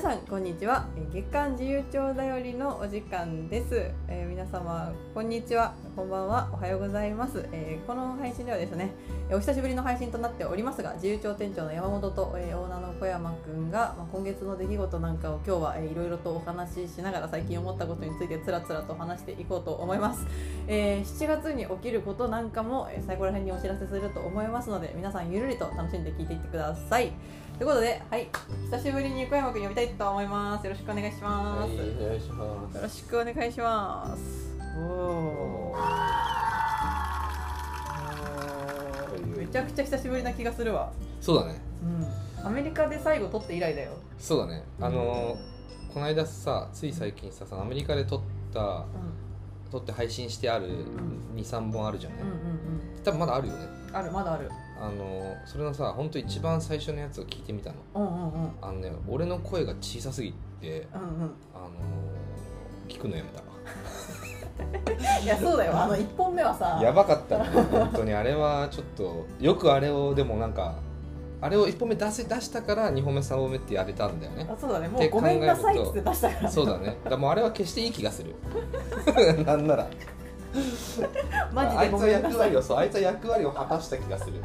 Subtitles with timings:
[0.00, 0.88] さんこんにちは。
[1.12, 5.74] 月刊自由帳だよりのお時間です、えー皆様こんにちは。
[5.94, 6.48] こんばんは。
[6.54, 8.94] おはようございます、えーこの配信ではですね
[9.30, 20.24] お久しぶりの配信となっておりますが自由帳店長の山本と、えーオーナーの小山くんが、まあ、今月の出来事なんかを今日は、えーいろいろとお話ししながら最近思ったことについてつらつらと話していこうと思います、
[20.66, 27.12] えー7月に起きることなんかも、え最後ら辺にお知らせすると思いますので皆さんゆるりと楽しんで聞いていってください。
[27.60, 28.26] ということで、はい、
[28.70, 30.64] 久しぶりに小山くん呼びたいと思います。
[30.64, 31.76] よろしくお願いします。
[31.76, 34.56] はい、お願いしまよろしくお願いします。
[34.78, 35.80] おおー。
[39.36, 40.90] めちゃくちゃ久しぶりな気がするわ。
[41.20, 41.26] す。
[41.26, 41.60] そうだね。
[42.40, 42.46] うん。
[42.46, 43.90] アメリカで最後撮って以来だよ。
[44.18, 44.64] そうだね。
[44.80, 45.36] あのー
[45.92, 48.20] この間さ、つい最近さ、アメリカで撮っ
[48.54, 48.86] たう
[49.70, 50.66] 撮って配信してある
[51.34, 52.20] 二三本あるじゃない？
[52.20, 52.22] ん。
[52.22, 52.38] うんうん
[53.04, 53.66] 多分まだあるよね。
[53.90, 53.96] うん。
[53.96, 54.48] あるまだある。
[54.80, 57.76] あのーそれのさ、本当一番最初のやつを聞いてみたの。
[57.94, 58.50] うんうんうん。
[58.62, 61.08] あのね、俺の声が小さすぎて、うんうん。
[61.54, 63.40] あのー聞くのやめた。
[65.22, 65.80] いやそうだよ。
[65.80, 66.80] あの一本目はさ。
[66.82, 67.44] やばかったね。
[67.70, 70.74] 本当にあれはちょっとよくあれをでもなんか。
[71.42, 74.88] あれを1本目出せ出したから2本目3本目ってやれたんだよねあそうだね。
[74.88, 76.50] もって考えるとうごめんなさいって出したから。
[76.50, 76.98] そうだね。
[77.08, 78.34] だもうあれは決していい気がする。
[79.46, 79.86] なんなら。
[81.52, 82.56] マジあいつは役割。
[82.56, 84.40] をそうあいつは役割を果たした気がする。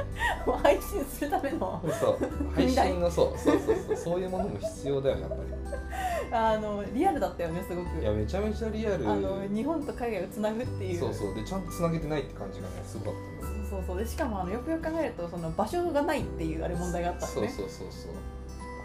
[0.46, 1.82] もう配信するための。
[2.00, 5.36] そう配信のそうそうそうそうそういうものも必要だよやっぱ
[6.54, 7.88] あのリアルだったよねすごく。
[7.98, 8.02] り。
[8.02, 9.10] いやめちゃめちゃリアル。
[9.10, 13.66] あの日本と海外をつなぐっていうそうそうでちゃんとつなげてないって感じがねすごかったね。
[13.70, 18.12] そうそうでしかもあのよくよく考えるとその場所がないっていうあれ問題があったそうのねそうそうそう。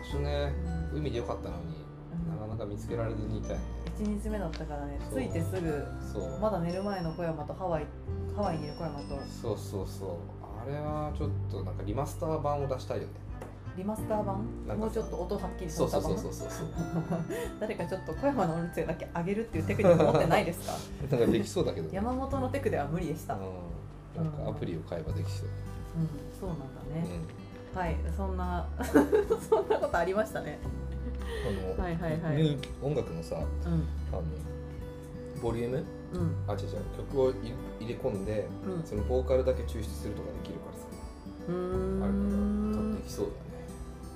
[0.05, 0.52] 場所ね
[0.92, 1.84] うん海でよかったのに
[2.30, 3.60] なかなか見つけられずにいたよね。
[4.02, 6.38] 1日目だったからねそう着いてすぐそう。
[6.40, 7.86] まだ寝る前の小山とハワイ
[8.34, 10.10] ハワイにいる小山とそうそうそう。
[10.62, 13.08] あれはちょっとなんかリマスター版を出したいよね。
[13.76, 14.78] リマスター版？
[14.78, 16.22] もうちょっと音はっきりそうそうさせた版？
[16.22, 16.68] そうそうそう。
[17.60, 20.72] 誰かちょっと小山の音声だけ上げるっていうテクニック持ってないですか？
[21.16, 21.89] なんかできそうだけど。
[21.94, 24.30] 山本のテクでは無理でした、うん、うん。
[24.30, 25.48] なんかアプリを買えばできそう。
[26.39, 27.06] そうなんだね、
[27.74, 27.78] うん。
[27.80, 28.66] はいそんな
[29.48, 30.58] そんなことありましたね
[31.46, 32.36] あの、はいはいはい。
[32.36, 33.44] ミュー音楽のさうん。
[34.12, 34.22] あの
[35.42, 35.84] ボリューム？
[36.12, 36.36] うん。
[36.46, 36.66] あ違う違う。
[36.96, 37.36] 曲を入
[37.80, 38.83] 入れ込んで、うん。
[38.84, 40.86] そのボーカルだけ抽出するとかできるからさ。
[41.48, 42.02] うーん。
[42.02, 42.12] ある
[42.77, 43.40] からできそうだよね。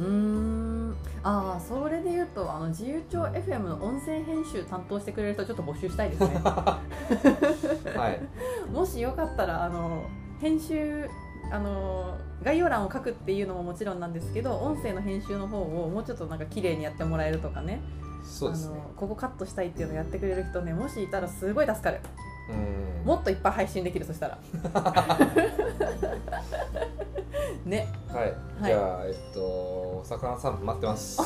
[0.01, 0.97] うーん。
[1.23, 6.35] ああそれで言うとあの自由帳 FM の音声編集担当してくれる人ちょっと募集したいですね。
[6.45, 8.21] はい。
[8.71, 10.05] もしよかったらあの
[10.41, 11.09] 編集
[11.51, 17.81] あの概要欄を書くっていうのももちろんなんですけど音声の編集の方をもうちょっとなんか綺麗にやってもらえるとかね。
[18.25, 18.75] そうですね。
[18.75, 22.01] あのここカットしたいっていうのをやってくれる人ねもしいたらすごい助かる。
[22.51, 22.53] う
[23.05, 23.07] ん。
[23.07, 24.39] もっといっぱい配信できるそしたら。
[27.65, 27.89] ね。
[28.09, 28.35] はい、はい。
[28.65, 31.21] じゃあえっとお魚さん待ってます。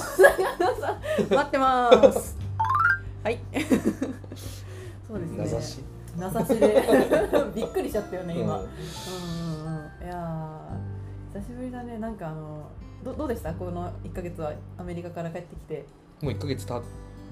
[1.31, 2.37] 待ってます。
[3.25, 3.39] はい。
[5.09, 5.39] そうですね。
[5.39, 5.85] 名指し。
[6.17, 6.83] 名指しで。
[7.55, 9.48] びっくりしちゃったよね今、うん
[10.03, 11.99] いやー久しぶりだね。
[11.99, 12.69] なんかあの
[13.05, 13.53] どどうでした？
[13.55, 15.85] この1か月はアメリカから帰ってきて。
[16.23, 16.83] もう1ヶ月たっ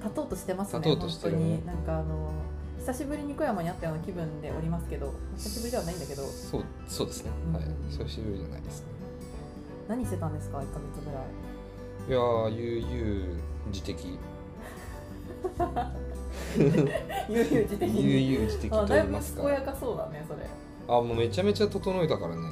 [0.03, 1.43] 経とうとしてますね経とうとしてるね。
[1.43, 1.67] 本当に。
[1.67, 2.31] なんかあの
[2.79, 6.23] 久しぶりに小山に会ったような気分でおりますけど久しぶりではないんだけど。
[6.23, 7.65] そうそうですね、はい。
[7.65, 8.87] うん久しぶりじゃないですね。
[9.89, 11.25] 何してたんですか？1か月ぐらい。
[12.09, 14.19] いやー悠々自適。
[17.29, 18.05] 悠々自適に。
[18.31, 19.43] 悠々自適とあだいぶ言いますか。
[19.43, 20.43] 健やかそうだねそれ
[20.89, 22.43] あもうめちゃめちゃ整えたからね。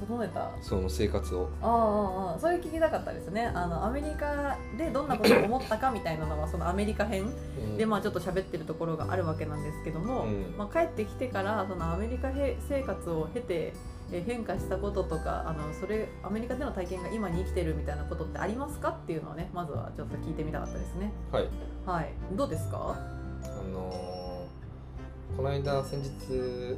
[0.00, 0.50] 整えた？
[0.60, 1.48] その生活を。
[1.62, 3.46] ああああそれ聞きたかったですね。
[3.54, 7.26] あのアメリカでどんなことを思ったかみたいなのはそのアメリカ編う
[7.62, 7.76] ん。
[7.78, 10.54] でまあちょっと喋ってるところがあるわけなんですけども、うん。
[10.58, 13.72] まあ、帰ってきてからそのアメリカへ生活を経て
[14.12, 21.12] えー変化したこととかあのそれアメリカでの体験が今に生きてるみたいなことってありますかっていうのをねまずはちょっと聞いてみたかったですね。
[21.32, 21.48] はい。
[21.86, 22.12] はい。
[22.32, 22.94] どうですか？
[22.94, 26.76] あのーこの間先日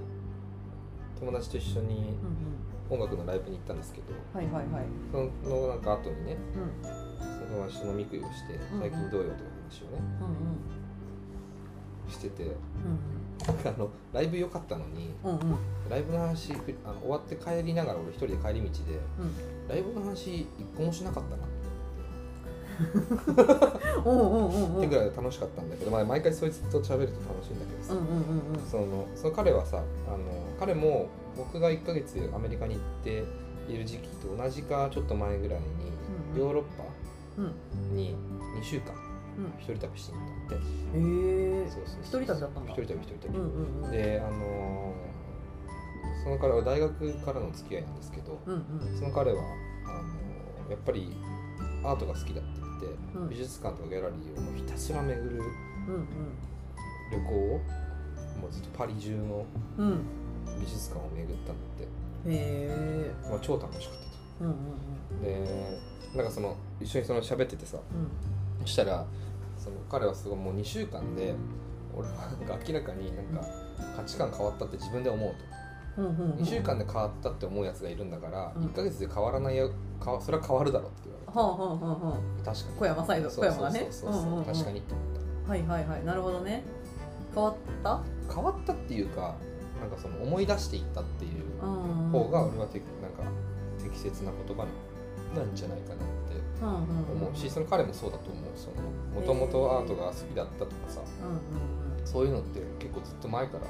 [1.18, 2.16] 友達と一緒に
[2.90, 4.84] 音楽のライブに行ったんですけどはいはいはい。
[5.10, 6.82] そのなんか後にねうん。
[6.82, 6.88] そ
[7.44, 10.02] の友達と飲み食いをしてうん最近どうよという話をね
[12.06, 12.52] うんしててうん
[13.68, 15.10] あのライブ良かったのに
[15.90, 19.68] ライブの話ふあの終わって帰りながら俺一人で帰り道でうん。
[19.68, 20.46] ライブの話一
[20.76, 21.48] 個もしなかったなっ
[24.04, 24.80] おうんうんうんうん。
[24.82, 30.18] てぐらい楽しかったんだけど、まあ、毎回そいつと喋ると楽しいんだけどさ、うんうんうんうんそのその彼はさあの
[30.60, 33.24] 彼も僕が1ヶ月アメリカに行って
[33.68, 35.66] いる時期と同じかちょっと前ぐらいに
[36.34, 36.84] うんヨーロッパ
[37.38, 37.42] う
[37.92, 37.96] ん。
[37.96, 38.14] に
[38.60, 38.92] 2週間
[39.38, 39.52] うん。
[39.58, 40.58] 一人旅してたって、へ
[40.98, 42.72] えそうそうそう一人旅だったんだ。
[42.72, 43.46] 一人旅一人旅、うんう
[43.80, 43.90] んうん。
[43.90, 45.16] であのー
[46.24, 48.98] その彼は大学からの付き合いなんですけどうんうん。
[48.98, 49.42] その彼は
[49.86, 51.14] あのーやっぱり
[51.84, 52.50] アートが好きだって。
[52.60, 53.28] 言って、うん。
[53.28, 55.36] 美術館とかギャラリーをもうひたすら巡る
[55.88, 56.06] うん
[57.12, 57.58] 旅行を
[58.40, 59.44] もうずっとパリ中の
[60.60, 61.86] 美術館を巡ったんだって、へ
[62.26, 63.10] え。
[63.30, 64.44] まあ、超楽しかったと。
[64.44, 65.78] うんうんで
[66.14, 68.62] なんかその一緒にその喋っててさうん。
[68.62, 69.04] そしたら
[69.58, 71.34] その彼はすごいもう2週間で
[71.94, 73.46] 俺はなんか明らかになんか
[73.96, 75.30] 価値観変わったって自分で思う
[75.96, 76.02] と。
[76.02, 76.38] うんうんうん。
[76.38, 78.64] 2週間で変わったって思うやつがいるんだからうん。
[78.64, 79.70] 1ヶ月で変わらないよ
[80.04, 81.25] 変わそれは変わるだろうって言われ
[82.44, 82.78] 確かに。
[82.78, 84.44] 小山サイド小山がねそうそう。
[84.44, 84.78] 確かに。
[84.78, 86.04] って思っはいはいはい。
[86.04, 86.62] なるほどね。
[87.34, 88.00] 変わった？
[88.28, 89.34] た変わったっていうか
[89.80, 93.22] なんかその思い出していったっていううん方が俺はてなんか
[93.82, 94.64] 適切な言葉
[95.38, 96.04] なんじゃないかなって
[96.64, 98.44] 思うしその彼もそうだと思う。
[98.56, 101.00] そのもともとアートが好きだったとかさ。
[102.04, 103.66] そういうのって結構ずっと前から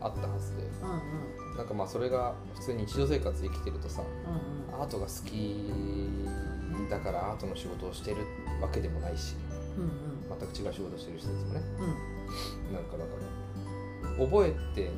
[0.00, 0.62] あったはずで。
[0.82, 1.56] うんうん。
[1.58, 4.82] なんかまあそれが普通に日常生活で生きてるとさうんうん。
[4.82, 5.70] アートが好き
[6.90, 8.18] だからアートの仕事をしてる
[8.60, 9.36] わけでもないし
[9.76, 10.38] うんうん。
[10.38, 11.60] 全く違う仕事をしてる人たちもね。
[12.68, 12.74] うん。
[12.74, 13.10] なんかだか
[14.18, 14.90] ら覚えて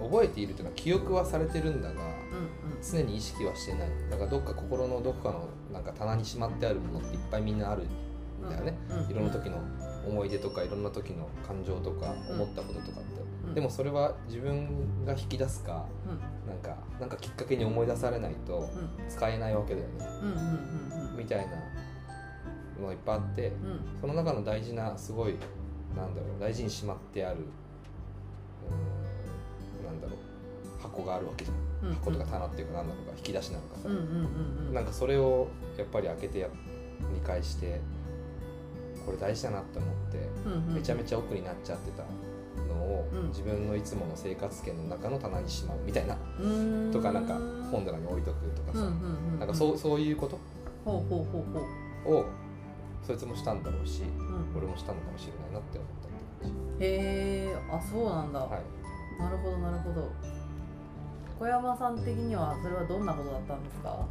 [0.00, 3.88] 覚えているというのは記憶はされてるんだがうん常に意識はしてない。
[4.10, 9.10] だからどっか心のどこかのなんか棚にしまってあるものっていっぱいみんなあるんだよね、うんうん。
[9.10, 9.58] いろんな時の
[10.06, 13.23] 思い出とかいろんな時の感情とかうん思ったこととかって、うん
[13.54, 16.48] でもそれは自分が引き出すかうん。
[16.48, 19.08] なんかなんかきっかけに思い出されないとうん。
[19.08, 19.94] 使えないわけだよね。
[21.16, 21.52] みたいな
[22.80, 23.54] のがいっぱいあってうん。
[24.00, 25.34] その中の大事なすごい
[25.96, 27.38] なんだろう大事にしまってある
[29.80, 31.56] うんなんだろう箱があるわけじゃん。
[31.88, 33.88] うん箱とか棚っていうか何なのか引き出しなのかさ、
[34.72, 36.48] なんかそれをやっぱり開けてや
[37.12, 37.80] 見返して
[39.04, 40.28] これ大事だなって思って
[40.74, 42.04] めちゃめちゃ奥になっちゃってた
[42.74, 43.28] のを、うん。
[43.28, 46.92] 自分のいつもの生活圏の中の棚にしまうみたいなうーん。
[46.92, 47.34] とかなんか
[47.70, 48.84] 本棚に置いとくとかさ、
[49.38, 50.36] なんかそうそういうこと？
[50.86, 52.26] を
[53.02, 54.58] そいつもしたんだろうしうん。
[54.58, 58.64] 俺もしたのかもしれないなって思ったってへえあそうなんだ、感じはい。
[59.18, 60.10] なるほどなるほど。
[61.38, 64.06] 小山さん的にはそれはどんなことだったんですか？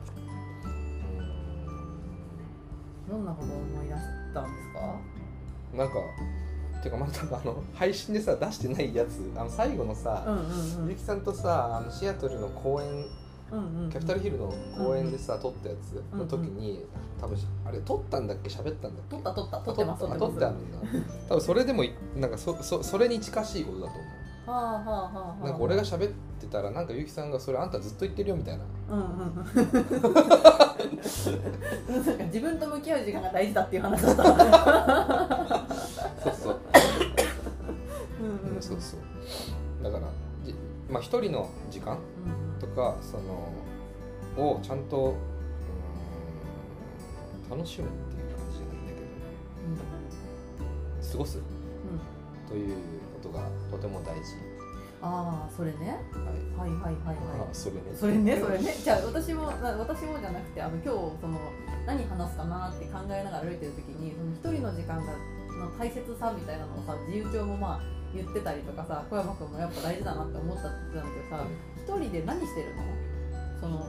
[3.10, 4.00] どんなことを思い出し
[4.34, 4.80] たんですか？
[5.74, 5.94] うんなんか
[6.84, 10.90] ていうかまたあの配信でさ出してないやつあの最後のさ、うんうんうん。
[10.90, 13.06] ゆきさんとさあのシアトルの公演
[13.52, 16.58] うんうんキャピタルヒルの公演でさ、撮ったやつの時うん。
[16.58, 16.84] に、
[17.22, 18.50] 多分あれ撮ったんだっけ？
[18.50, 19.16] 喋ったんだっけ？
[19.16, 20.32] 撮った撮った撮ってますあ撮ってます。
[20.32, 20.78] 撮ってあるんだ。
[21.30, 24.50] 多分それでもいなんかそそそれに近しいことだと思う。
[24.50, 25.46] はあはあはあはあ。
[25.46, 28.64] なんか俺が喋ってたらなんかゆきさんがそれあんたずっと言ってるよみたいな。
[28.92, 29.44] うんうん
[30.44, 30.76] か
[32.26, 34.24] 自分と向き合う時間が大事だっていう話だった。
[36.24, 36.63] そうそう、うんうんうん、
[38.80, 38.98] そうそ
[39.82, 39.84] う。
[39.84, 40.12] だから
[40.46, 40.56] じ
[40.90, 42.60] まあ一人の時間うん。
[42.60, 43.52] とかその
[44.38, 45.16] をちゃんと
[47.50, 49.02] 楽しむっていう感じじゃないんだけ
[51.04, 51.40] ど過ごす
[52.48, 52.76] という
[53.22, 54.36] ことがとても大事。
[55.02, 56.00] ああそれね。
[56.56, 56.70] はい。
[56.72, 57.50] はいはいはいはい。
[57.52, 57.82] あそれね。
[57.94, 58.74] それねそれね。
[58.74, 60.88] じゃあ私もな私もじゃなくてあの今日
[61.20, 61.40] その
[61.86, 65.12] 何話すかなって考えながら歩いてる時にその一人の時間が
[65.60, 71.46] の大切さみたいなのをさ自由帳もまあ言ってたりとかさ小山君もやっぱ大事だなって思ったって言ってたんだけどさ
[71.78, 72.84] 一人で何してるの？
[73.60, 73.88] その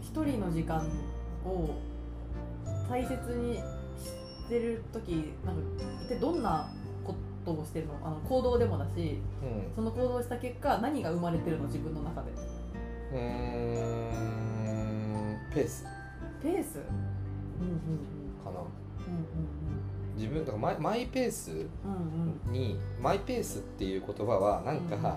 [0.00, 0.84] 一人の時間
[1.44, 1.70] を
[2.88, 3.62] 大切にし
[4.48, 5.62] てる時なんか
[6.04, 6.72] 一体どんな
[7.04, 7.94] ことをしてるの？
[8.04, 9.72] あの行動でもだしうん。
[9.74, 11.66] その行動をした結果何が生まれてるの？
[11.66, 12.32] 自分の中で。
[13.12, 13.22] うーん。
[15.54, 15.84] ペース。
[16.42, 16.80] ペース？
[17.60, 17.74] うんうん
[18.44, 18.60] かな。
[18.60, 18.62] う
[19.10, 19.12] ん
[20.16, 21.66] 自分だからマイマイペースうんうん
[22.48, 22.52] うん。
[22.52, 25.16] にマイペースっていう言葉はなんか、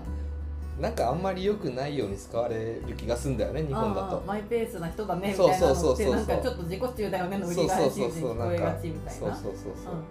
[0.79, 4.21] なんかあんまり良くないように使われる気がするんだよね日本だと。
[4.27, 9.11] マイペースな人だねみたいなのってなんかちょっと自己中だよねの売り返しに聞こえがちみたいな。
[9.11, 9.93] そうそうそうそう。
[9.93, 10.05] うん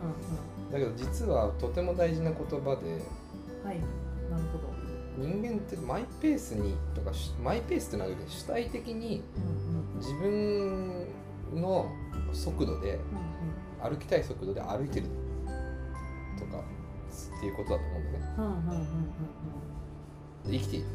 [0.72, 2.76] だけど実はとても大事な言葉でうんうん
[3.66, 3.78] はい。
[4.30, 4.74] なるほど。
[5.16, 10.00] 人間ってマイペースにとかしマイペースってのは主体的にうんうん。
[10.00, 11.06] 自分
[11.60, 11.86] の
[12.32, 13.23] 速度でうん
[13.88, 15.06] 歩きたい速度で歩いてる
[16.38, 16.62] とか
[17.36, 18.88] っていうことだと思うんだよね。
[20.46, 20.86] 生きている。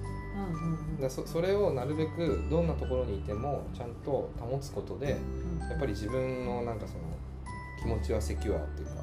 [1.01, 5.17] だそそれをなるべくどんなところにいてもちゃんと保つことで
[5.69, 6.99] やっぱり自分のなんかその
[7.81, 8.93] 気持ちはセキュアっていうか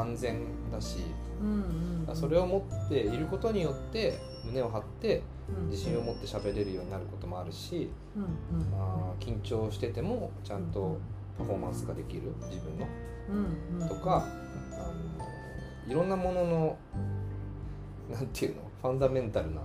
[0.00, 0.40] 安全
[0.72, 0.98] だし
[1.40, 2.16] うんうんうん。
[2.16, 5.70] それを持っていることによって胸を張ってうん。
[5.70, 7.90] 自信を持って喋れるようになることもあるし、
[8.72, 10.98] まあ、緊張しててもちゃんと
[11.38, 12.86] パフォーマンスができる自分の。
[13.30, 13.88] うんうん。
[13.88, 14.26] とか
[14.72, 14.92] あ
[15.88, 16.78] のいろんなものの
[18.10, 19.62] なんていうのファンダメンタルな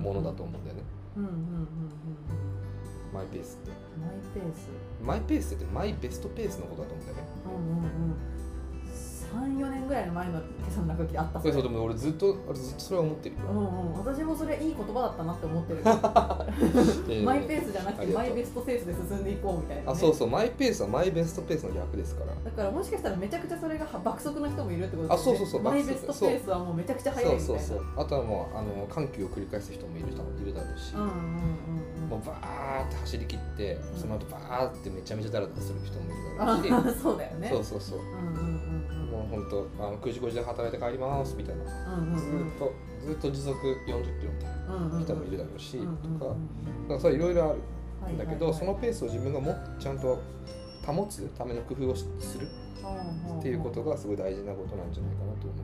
[0.00, 0.82] ものだと思うんだよね。
[3.14, 3.70] マイペースって。
[3.98, 4.68] マイペース。
[5.02, 7.28] マイペースってマイベストペースのことだと思うんだよね。
[7.46, 8.45] うんうんうん
[9.36, 11.40] 34年ぐらい前の今朝の中期であった。
[11.40, 13.42] そうそうでも俺ずっと俺ずっとそれは思ってるよ。
[13.50, 15.82] うんうん、私もそれいい言葉だったなって思ってる。
[17.06, 20.30] でマイペースじゃなくてマイベストペースで進んでいこうみたいな、ね、あそうそう。
[20.30, 22.34] マイペースはマイベストペースの逆ですから。
[22.44, 25.62] だからもしかしたらめちゃくちゃそれが爆速の人もいるってことあそうそうそう。
[25.62, 27.46] マイベストペースはもうめちゃくちゃ速いみたいな。
[27.46, 27.86] そうそうそう。
[27.96, 33.78] あとはもうあの緩急を繰り返す人もいる人もいるだろうし、うんうんうんもうバーって走り切ってん。
[33.98, 37.48] その後バーってめちゃめちゃダラダラする人もいるだろうし、あ そうだよね。
[37.48, 37.98] そうそうそう。
[37.98, 38.55] うんうんうん
[39.30, 41.64] もう本当あの9時5時で働いて帰りますみたいな。
[41.64, 42.18] うんうんうん。
[42.18, 43.52] ずーっとずーっと時速
[43.86, 44.98] 40キロみたいうんうんうん。
[44.98, 46.30] な人もいるだろうし、うんうんうんとか。
[46.30, 47.60] だからそれいろいろある。
[48.02, 48.52] はいんだけど、はい。
[48.52, 50.22] はいそのペースを自分がもっちゃんと
[50.86, 52.46] 保つための工夫をしする。
[52.46, 55.56] っていうことがすごい大事なことなんじゃないかなと思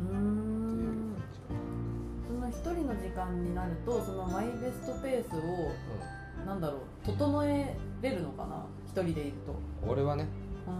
[0.00, 0.14] う。
[0.14, 1.14] うん。
[1.48, 9.54] 感じその一人の時間になるとそのマイベストペースをなんだろう整えれるのかな一人でいると。
[9.84, 10.26] うん、俺はね。
[10.66, 10.70] う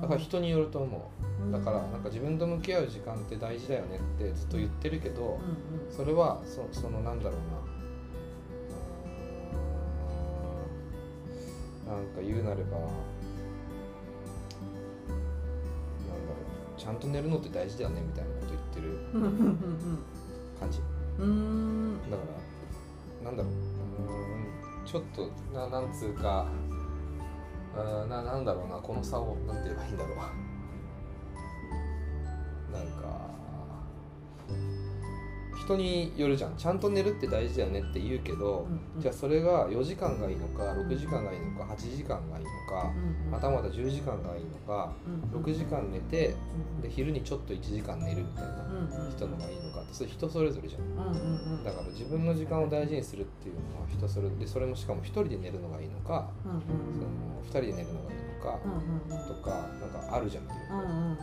[0.00, 1.10] だから人によると思
[1.48, 1.52] う。
[1.52, 5.94] だからなんか自分と向き合う時間って大事だよねってずっと言ってるけど、うんうん。
[5.94, 7.38] それはそそのなんだろう
[11.86, 11.94] な。
[11.94, 12.86] なんか言うなればなんだろ
[16.76, 16.80] う。
[16.80, 18.98] ちゃんと寝るのって大事だよねみたいなこと言ってる
[20.58, 20.78] 感じ。
[22.10, 22.22] だか
[23.22, 23.52] らなんだろう。
[23.52, 26.46] うーんちょっとななんつうか
[27.76, 30.49] うーななんだろうなこの差を何て言えばいいんだろう。
[35.70, 36.56] 人によるじゃん。
[36.56, 38.66] ちゃんと寝るって大事だよねって言うけど、
[38.98, 42.90] じゃあそれが4時間がいいのか6時間がいいのか8時間がいいのか、
[43.30, 44.92] またまた10時間がいいのか
[45.32, 46.34] 6時間寝て
[46.82, 48.66] で昼にちょっと1時間寝るみたいな
[49.10, 50.82] 人のがいいのかってそれ人それぞれじゃん。
[50.82, 51.64] うんうんうん。
[51.64, 56.60] だから自分の時間を大事にするっていうのは人それでそれもしかも1人で寝るのがいいのかうんうん
[56.94, 57.08] その
[57.44, 59.26] 2人で寝るのがいいのかうんうんうん。
[59.28, 59.50] とか
[59.80, 61.16] なんかあるじゃんっていううんうんうんうん。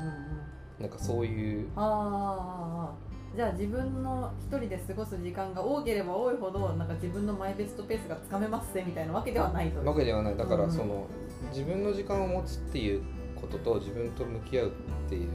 [0.79, 10.37] なんかそういうああじゃあ自分の一人で過ごす時間が多ければ多いほどなんか自分のマイベストペースがつかめますぜみたいなわけではないとわけではない。
[10.37, 11.05] だからうんその
[11.51, 13.03] 自分の時間を持つっていう
[13.39, 14.71] ことと自分と向き合うっ
[15.07, 15.29] ていう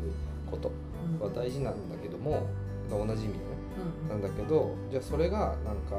[0.51, 0.73] こと
[1.25, 2.47] は大事なんだけども
[2.91, 3.39] 同じ意味のね。
[4.05, 5.57] うんなんだけどじゃあそれがなんか
[5.93, 5.97] あ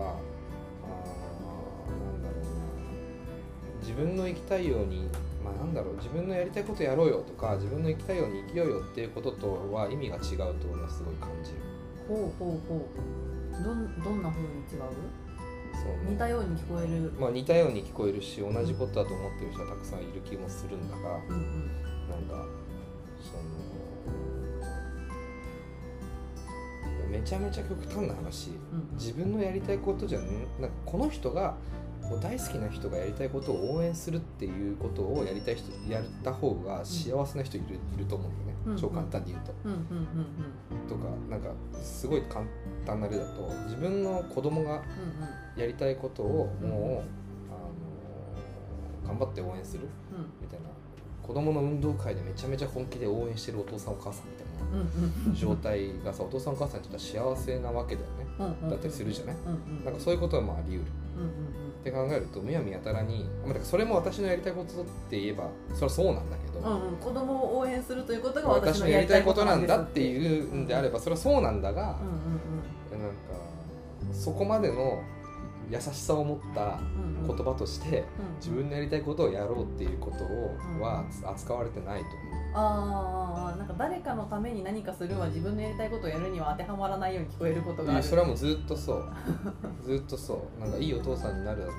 [1.87, 3.79] ーなんだろうな。
[3.79, 5.07] 自分の生きたいように
[5.43, 5.95] まあなんだろう。
[5.95, 11.57] 自分のやりたいことやろうよとか自分の生きたいように生きようよっていうこととは意味が違うと俺はすごい感じる
[12.07, 12.89] ほうほうほ
[13.59, 13.63] う。
[13.63, 14.79] どんどんな風に違う？
[15.73, 17.11] その似たように聞こえる。
[17.19, 21.69] まあ似たように聞こえるし同じことだと思ってる人はたくさんいる気もするんだがうんうん。
[22.09, 22.45] なんか
[23.19, 23.43] その
[27.09, 28.49] めちゃめちゃ極端な話。
[28.49, 28.89] うん。
[28.97, 30.23] 自分のやりたいことじゃん。
[30.59, 31.55] なんかこの人が
[32.09, 39.51] もう大好きな人がやりたいことを応援するっていうことをやりたい人やった方が幸せな人いる,、いると思うんだよね、うん超簡単に言うと。
[39.65, 41.49] うんうんうんとかなんか
[41.81, 42.45] すごい簡
[42.85, 44.81] 単な例だと自分の子供がうんうん
[45.61, 47.51] やりたいことをうんもう、
[49.03, 50.25] あの頑張って応援するうん。
[50.41, 50.65] みたいな。
[51.21, 58.25] 子供の運動会でめちゃめちゃ本気で応援してるお父さんお母さんみたいなうんうん状態がさお父さんお母さんにとっては幸せなわけだよね。
[58.39, 59.35] うんうんだったりするじゃない？
[59.35, 60.81] うんうんなんかそういうことはまああり得る。
[61.17, 73.15] うんうんって考えるとむやみやたらにまあだからそれも私のやりたいことって言えばそれはそうなんだけど、うんうん子供を応援するということが私私ののやりたいことなんんだっていうんであればそれはそうなんだが、うんうんなんか
[74.13, 75.01] そこまでの
[75.71, 76.79] 優しさを持った
[77.25, 80.81] 言葉としてうん自分のやりたいことをやろうっていうことをうん。
[80.81, 82.07] は扱われてないと
[82.55, 88.03] ああなんか誰かのために何かするは自分のやりたいことをやるには当てはまらないように聞こえること思うがある。
[88.03, 89.13] それはもうずっとそう。
[89.83, 90.61] ずっとそう。
[90.61, 91.73] なんかいいお父さんになるだって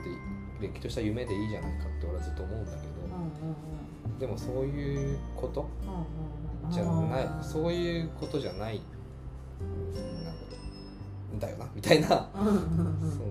[0.67, 5.69] れっきとした夢でいいじゃないかって俺はずっと思うんだけうんうんどでもそういうこと？
[6.71, 7.29] じゃない。
[7.43, 8.81] そういうことじゃない。
[11.31, 12.29] なんだよなみたいな。
[12.35, 12.55] うんうん
[13.03, 13.11] うん。
[13.11, 13.25] その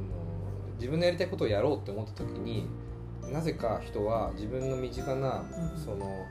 [0.83, 2.67] 自分のやりたいことをやろうって思った時に
[3.31, 5.79] なぜか人は自分の身近なうん。
[5.79, 6.25] その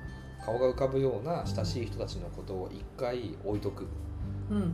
[0.45, 3.87] 顔が浮かぶような親しい人たちのことを一回置いとく。
[4.51, 4.67] うんうん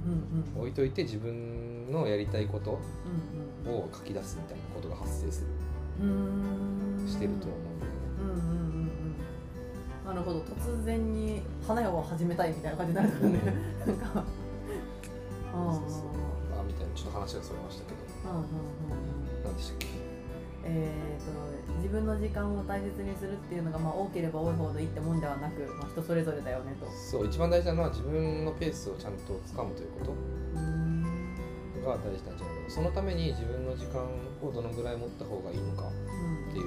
[0.57, 0.61] うん。
[0.63, 2.81] 置いといて自分のやりたいこと
[3.65, 5.47] うんを書き出すみたいなことが発生する。
[6.03, 6.11] うん
[6.99, 7.09] うーん。
[7.09, 7.99] してると思うんだよね。
[8.21, 8.91] うんうんうん
[10.03, 10.13] うん。
[10.13, 10.41] なるほど。
[10.41, 13.39] 突然に花屋を始めたいみたいな感じになるからね
[13.87, 14.25] なんか。
[15.55, 16.61] ああそうそう。
[16.61, 18.33] あみたいなちょっと話がそれましたけど。
[18.33, 19.18] うんうんうん
[19.59, 19.87] でしたっけ？
[20.65, 26.87] えー、と自分の時間を大切にするっていうのが、まあ、多ければ多いほどいいってもんではなく、まあ、人それぞれだよねと。
[26.91, 30.13] そう一番大事なのは自分のペースをちゃんとつかむということ。
[31.79, 34.03] が大事なんじゃないかとそのために自分の時間
[34.43, 36.65] をどのぐらい持った方がいいのかうんっていう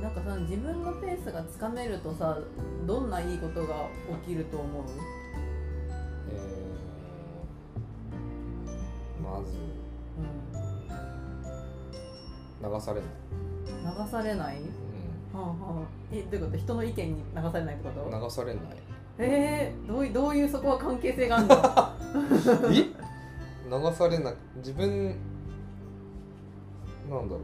[0.00, 2.38] なんかさ自分のペースがつかめるとさ
[2.86, 3.88] どんないいことが
[4.24, 4.84] 起きると思う？
[6.30, 9.58] えーまず
[12.74, 13.10] 流されない、
[14.04, 14.56] 流されない？
[15.32, 15.86] はあはあ。
[16.12, 16.56] えどういうこと？
[16.58, 18.24] 人の意見に流されないってこと？
[18.24, 18.64] 流されない。
[19.18, 22.70] えー、どういどういうそこは関係性があるの？
[22.72, 22.74] え？
[23.88, 25.16] 流されな自分
[27.10, 27.40] なんだろう。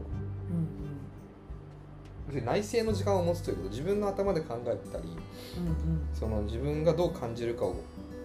[2.27, 3.69] 別に内省の時間を持つということ。
[3.69, 5.03] 自分の頭で考えたり
[5.57, 6.07] うんうん。
[6.13, 7.75] その自分がどう感じるかを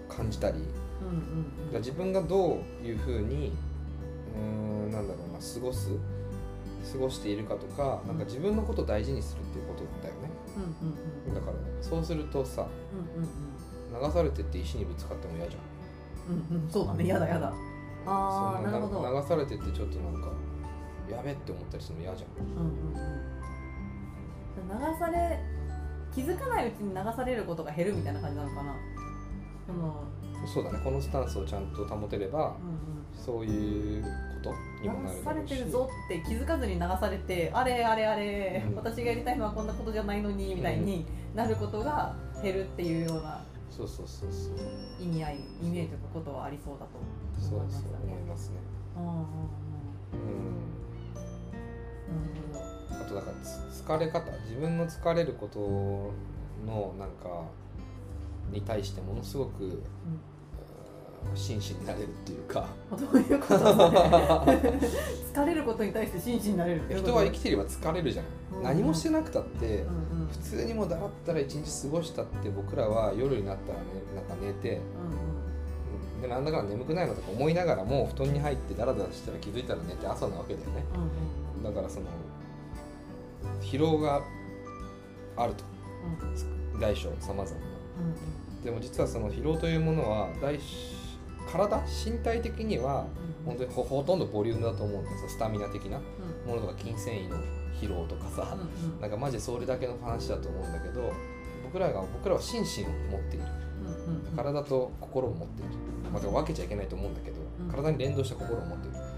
[0.09, 0.59] 感じたり。
[0.59, 1.79] うんうんうん。
[1.79, 3.53] 自分がどういうふうに
[4.37, 5.91] うーんなんだろうな過ごす
[6.93, 10.31] 過ごしているかとかなんか自分のことを大事にするっていうことだよね。
[10.57, 13.29] うんうんだからそうするとさうんうん
[14.07, 16.35] 流されてって石にぶつかっても嫌じゃん。
[16.53, 16.71] うんうん。
[16.71, 17.07] そうだね。
[17.07, 17.53] やだやだ。
[18.07, 19.21] ああなるほど。
[19.21, 20.31] 流されてってちょっとなんか
[21.11, 22.47] やべって思ったりするの嫌じゃん。
[22.47, 24.93] うんうんうん。
[24.93, 25.41] 流され
[26.15, 28.75] 気づかないうちに流されることが減るみたいな感じなのかな。
[29.67, 30.05] その、
[30.47, 30.81] そうだね。
[30.83, 32.57] このスタンスをちゃんと保てれば
[33.15, 33.19] うん。
[33.19, 34.05] そういう
[34.43, 35.51] ことにもなうん、流さるだろうし。
[35.51, 38.77] れてるぞって気づかずに流されてあれあれあれ、うん。
[38.77, 44.55] 私がやりたいのはこんなことじゃないのにみたいになることが減るっていうようなそうそうそうそう
[45.01, 46.93] 意味合いイメージとかことはありそうだと
[47.41, 47.97] そうそう思いましたね。
[48.05, 48.23] 思い。
[48.23, 48.57] ますね
[48.97, 49.01] う。
[49.01, 49.19] んうんうん。
[49.23, 49.27] う
[52.17, 52.33] ん。
[52.33, 55.61] なるほどあとだからつ疲れ方自分の疲れること
[56.67, 57.45] のなんか
[58.51, 59.73] に対してものすごく、うん
[61.35, 62.67] 真摯になれるっていうか。
[62.91, 64.59] どういうことそれ
[65.33, 68.25] 疲れることに対して真摯になれるって人は生きてれば疲れるじゃん、
[68.57, 68.63] うん。
[68.63, 70.29] 何もしてなくたって、うんうん。
[70.29, 80.85] 普通にもうだらったら一日過ごしたって僕らは夜になったらねなんか寝てうんでなんだかんだ眠くないのとか思いながらも布団に入ってダラダラしたら気づいたら寝て朝なわけだよね。
[80.95, 81.75] うんうん。
[81.75, 82.07] だからその
[83.61, 84.23] 疲労が
[85.37, 85.65] あると。
[86.73, 86.81] うん。
[86.81, 87.61] 大小さまざま
[88.01, 88.65] うん。
[88.65, 90.59] でも実はその疲労というものは大
[91.51, 93.07] 体身体的には
[93.47, 93.57] うん。
[93.57, 95.29] 本当にほほとんどボリュームだと思うんですよ。
[95.31, 96.01] スタミナ的なう
[96.47, 96.49] ん。
[96.49, 97.37] ものとか筋繊維の
[97.81, 99.01] 疲労とかさ、うんうん。
[99.01, 101.13] なんかマジでそれだけの話だと思うんだけど
[101.65, 103.47] 僕らが僕らは心身を持っている。
[104.09, 105.71] うんうん体と心を持っている、
[106.13, 107.71] まあ、分けちゃいけないと思うんだけど、うん。
[107.71, 108.97] 体に連動した心を持っている。
[108.97, 109.09] うんうん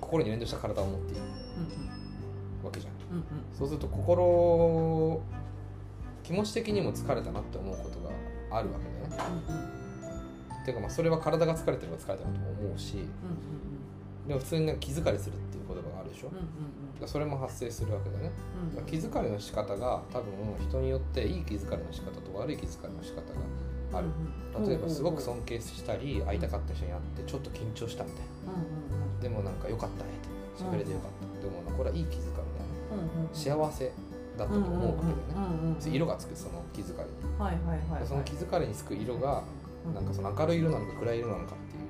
[0.00, 1.22] 心に連動した体を持っている。
[1.22, 1.24] う
[2.62, 2.92] んわけじゃん。
[3.12, 3.24] うんうん。
[3.56, 5.22] そうすると心
[6.22, 8.10] 気持ち的にも疲れたなって思うことが
[8.58, 9.75] あるわけだよね
[10.66, 13.06] ていうかまあそれは体が疲れてれば疲れたなとも思うし
[14.26, 18.32] でも普通になんか気疲れするっていう言葉があるでしょ、うそれも発生するわけだね。
[18.76, 20.32] うん気疲れの仕方が多分
[20.68, 23.20] 人によっていい気疲れの仕方と悪い気疲れの仕方
[23.92, 24.08] がある。
[24.58, 28.52] うん例えばすごく尊敬したり会いたかった人に会ってちょっと緊張したみたいな。
[28.52, 31.46] うんでもなんか良かったねって喋れてよかった。
[31.46, 33.28] でもこれはいい気疲れだよね。
[33.32, 33.92] 幸せ
[34.36, 35.94] だったと思うわけだよね。
[35.94, 37.38] 色がつくその気疲れに。
[37.38, 38.06] はいはいはいはい。
[38.06, 39.44] その気疲れにつく色が
[39.94, 41.86] なんかその明るい色なのか暗い色なのかっていう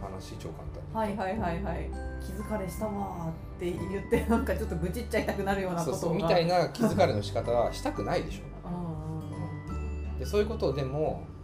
[0.00, 1.90] 話超簡単はいはいはいはい。
[2.24, 5.96] 気疲れしたわーって言ってなんかちょっと愚痴っちゃいたくなるようなことが。
[5.96, 8.42] そうそうみたいな気疲れの仕方はしたくないでしょ。
[8.68, 11.38] うんでそういうことをでも、うん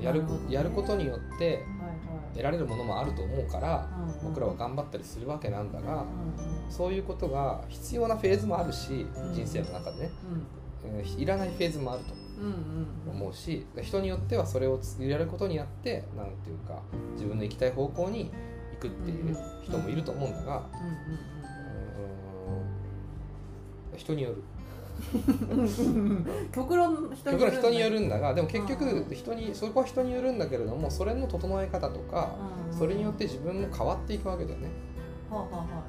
[0.00, 1.62] やるやることによって
[2.32, 3.86] 得られるものもあると思うから
[4.22, 6.06] 僕らは頑張ったりするわけなんだが
[6.70, 10.10] そういうことが必要なフェーズもあるしうん人生の中でね、
[11.18, 12.14] いらないフェーズもあると
[13.08, 16.80] 思うし人によってはそれをつやることによってなんていうか
[17.14, 18.30] 自分の行きたい方向に
[18.72, 20.62] 行くっていう人もいると思うんだが、
[23.96, 24.42] 人による。
[26.52, 32.34] 極論人極論人によるるんだがでも結局うん人にそこは人によるんだけれどもそれの整え方とか
[32.70, 34.68] それによって自分も変わっていくわけだよね。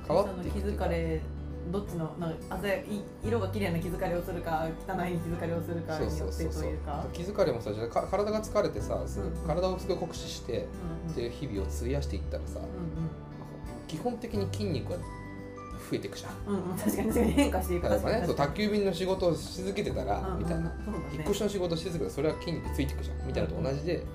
[0.07, 0.71] 変わっていく
[1.71, 2.57] どっちのなんか
[3.23, 6.77] 色が綺麗な気疲れをするか汚い気疲れをするかそうによってそうそうそうという。
[6.79, 9.47] か気疲れもさじゃあか体が疲れてさ、うん。
[9.47, 10.67] 体をすごい酷使して
[11.07, 12.59] うんっていう日々を費やしていったらさ
[13.87, 16.33] 基本的に筋肉は増えていくじゃん。
[16.47, 16.71] うんうん。
[16.71, 17.89] うん確かに確かに変化していく。
[17.89, 20.39] 例えばねそう宅急便の仕事をし続けてたら、うんうん。
[20.39, 20.63] みたいな。
[20.63, 20.71] ね。
[21.13, 23.27] 引っ越しの仕事をし続けたらそれは筋肉ついていくじゃん。
[23.27, 24.05] みたいなのと同じでうん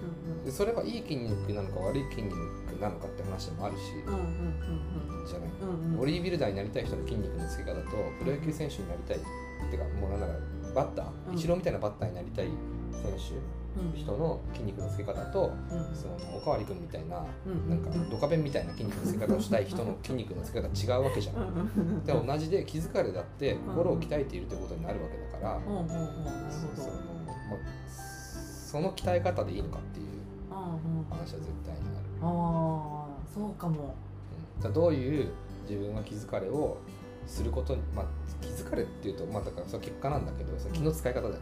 [0.46, 2.32] でそれはいい筋肉なのか悪い筋肉
[2.80, 3.82] なのかって話もあるし、
[5.26, 5.50] じゃない？
[5.60, 5.96] うんうんうん。
[5.98, 7.82] ボディービルダーになりたい人の筋肉のつけ方と
[8.20, 9.20] プロ野球選手になりたいっ
[9.68, 10.34] ていうかもうなんなら
[10.72, 11.34] バッター、うん。
[11.34, 12.46] イチローみたいなバッターになりたい
[12.92, 13.34] 選手
[13.76, 15.96] うん人の筋肉のつけ方とうん。
[15.96, 21.36] そのおかわり君みたいなうんなんかドカベンみたいな筋肉のつけ方をしたい人の筋肉のつけ方違うわけじゃん。
[21.36, 21.40] う
[21.80, 25.60] んで同じで気疲れだって心を鍛えているってことになるわけだから、
[28.70, 30.05] その鍛え方でいいのかっていう
[31.10, 32.06] 話は絶対にある。
[32.22, 33.74] ああそうかも。
[33.74, 34.06] うん
[34.60, 35.28] じゃあどういう
[35.68, 36.78] 自分が気疲れを
[37.26, 38.06] することに、まあ、
[38.40, 41.40] 気づかれっていうと、まあ、だからそれ結果なんだけどその気の使い方だよね、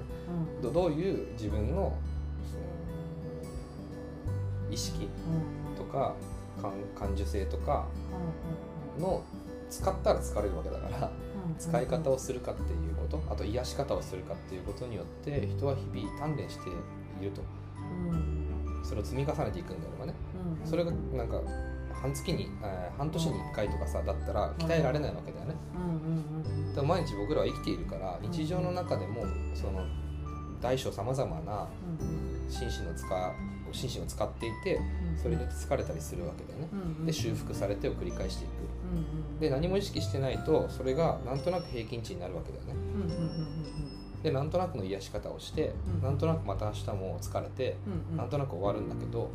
[0.56, 0.62] うん。
[0.62, 1.96] どどういう自分の
[2.50, 2.62] その
[4.70, 5.08] 意識
[5.76, 6.14] とか
[6.60, 7.86] 感感受性とか
[8.98, 9.22] の
[9.70, 11.10] 使ったら疲れるわけだから
[11.58, 17.42] 使い方をするかっていうことあと癒し方をするかっていうことによって人は日々鍛錬していると
[18.94, 20.14] それを積み重ねていくんだろうね
[20.64, 21.40] それがなんか
[21.92, 25.54] 半月に、えー半年に1回とかさだったら鍛えられないわけだよね。
[26.74, 29.84] でも毎日僕らは生きているから日常の中でもその
[30.60, 31.66] 大小さまざまな
[32.48, 33.06] 心身の使
[33.72, 34.80] 心身を使っていて
[35.20, 36.68] それで疲れたりするわけだよね。
[37.06, 38.50] で修復されてを繰り返していく。
[39.40, 42.74] で何も意識してないとそれがなんとなく平均値になるわけだよね
[44.24, 46.02] でなんとなくの癒し方をしてうん。
[46.02, 47.76] なんとなくまた明日も疲れて
[48.16, 49.30] なんとなく終わるんだけど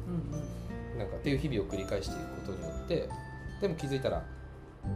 [0.97, 3.07] なんかっていう日々を繰り返していくことによって
[3.61, 4.25] でも気づいたら、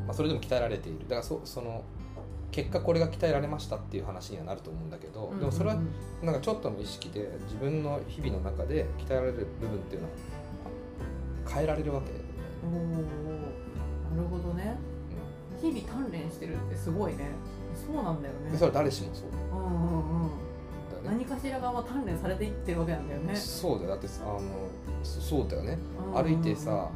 [0.06, 1.08] まあ、それでも鍛えられている。
[1.08, 1.86] だからそその
[2.52, 5.78] 結果これが鍛えられましたっていう話にはなると思うんだけど、でもそれは
[6.22, 10.14] なんかちょっとの意識で自分の日々の中で鍛えられる部分っていうのは
[11.50, 12.12] 変えられるわけ、
[12.64, 12.72] おお
[14.16, 14.78] なるほどね。
[15.60, 17.32] 日々鍛錬してるってすごいね
[17.76, 18.52] そうなんだよね。
[18.52, 19.28] でそれは誰しもそう。
[19.52, 20.30] うんうんうん。
[21.06, 23.36] 何かしらがまあ鍛錬されていってるわけなんだよね。
[23.36, 23.90] そうだよ。
[23.92, 24.42] だってあの
[25.04, 25.78] そそうだよね。
[26.00, 26.42] うんうんうん。
[26.42, 26.90] 歩いてさ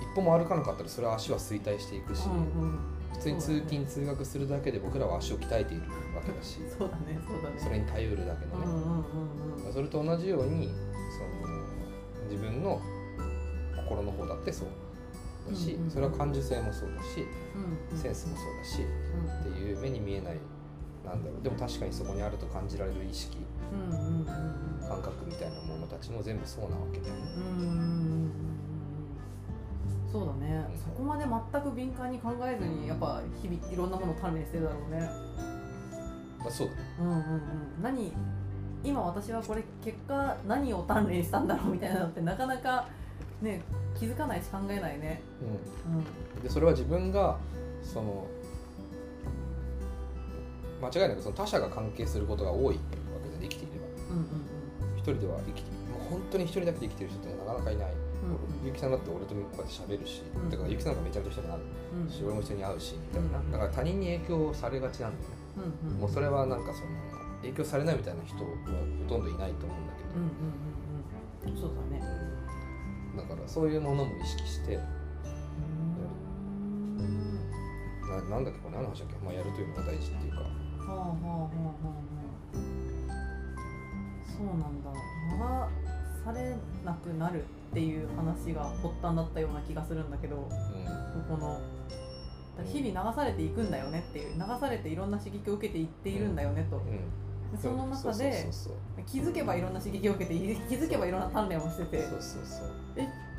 [0.00, 2.78] 一歩も歩かなかったらそれは足は衰退していくし、うんうん。
[3.12, 5.82] 普通に通勤通学するだけで僕らは足を鍛えている
[6.14, 7.56] わけだしそうだねそうだね。
[7.58, 9.72] それに頼るだけのね、うんうんうんうん。
[9.72, 10.72] それと同じように
[11.42, 11.54] その
[12.30, 12.80] 自分の
[13.76, 14.68] 心の方だってそう
[15.50, 17.98] だし、うんうんそれは感受性もそうだしうんうん。
[17.98, 20.36] センスもそうだしっていう目に見えない
[21.04, 21.42] なんだろう。
[21.42, 23.38] でも確かにそこにあると感じられる意識
[23.72, 27.20] うんうんうん感覚みたいなものたちも全部そうなわけだよね。
[27.36, 27.70] うんうんうんう
[28.26, 28.30] ん。
[30.10, 30.66] そうだね。
[30.72, 35.08] うんそこまで全く敏感に考えずにやっぱ日々いろんなものを鍛錬してるだろうね。
[36.38, 36.80] まあ、そうだね。
[37.00, 37.82] うんうんうん。
[37.82, 38.12] 何
[38.82, 42.86] 今私はこれ結果何を鍛錬したんだろうみたいなのってなかなか
[43.42, 43.62] ね
[43.98, 45.22] 気づかないし考えないね。
[46.42, 47.38] でそれは自分が
[47.82, 48.26] その
[50.82, 52.80] 間違いなくその他者が関係することが多いわ
[53.22, 53.86] けで生きていれば。
[54.10, 54.26] うんうん
[55.00, 60.50] 一人では生きてもう本当に一人だけで生きてる人ってなかなかいない、うんゆきさんだって俺とこうやって喋るし、うん。
[60.50, 61.56] だからゆきさんがめちゃめちゃ人にな。
[61.56, 61.62] る
[61.94, 62.02] うん。
[62.02, 66.90] うんし俺も人に会うしみたいな、うんだから他人に影響されがちなんだよね、うんうんもうそれはなんかその
[67.40, 68.50] 影響されないみたいな人は
[69.08, 70.52] ほとんどいないと思うんだけど、うんうん
[71.48, 71.60] うんうん。
[71.60, 72.04] そうだね。
[72.04, 72.29] うん
[73.16, 74.78] だからそういうものも意識して
[78.10, 80.40] ななんだっけこれ何の話だっけ、まあ、やるというのが大事っていうか。
[80.40, 80.46] は
[80.86, 81.86] あはあはあはあ。
[81.86, 82.10] はあ
[84.26, 84.90] そうなんだ。
[84.90, 91.36] 流されなくなるっていう話が発端だったような気がするんだけどこうん。
[91.36, 91.52] この。
[91.52, 91.60] だか
[92.58, 94.34] ら日々流されていくんだよねっていう。
[94.34, 96.78] 流されていろんな刺激を受けていっているんだよねと。
[96.78, 96.84] うん。
[96.84, 96.98] で
[97.60, 98.48] その中で
[99.06, 102.70] 気づけばいろんな刺激を受けてい気づけばいろんな鍛錬をしててそうそうそう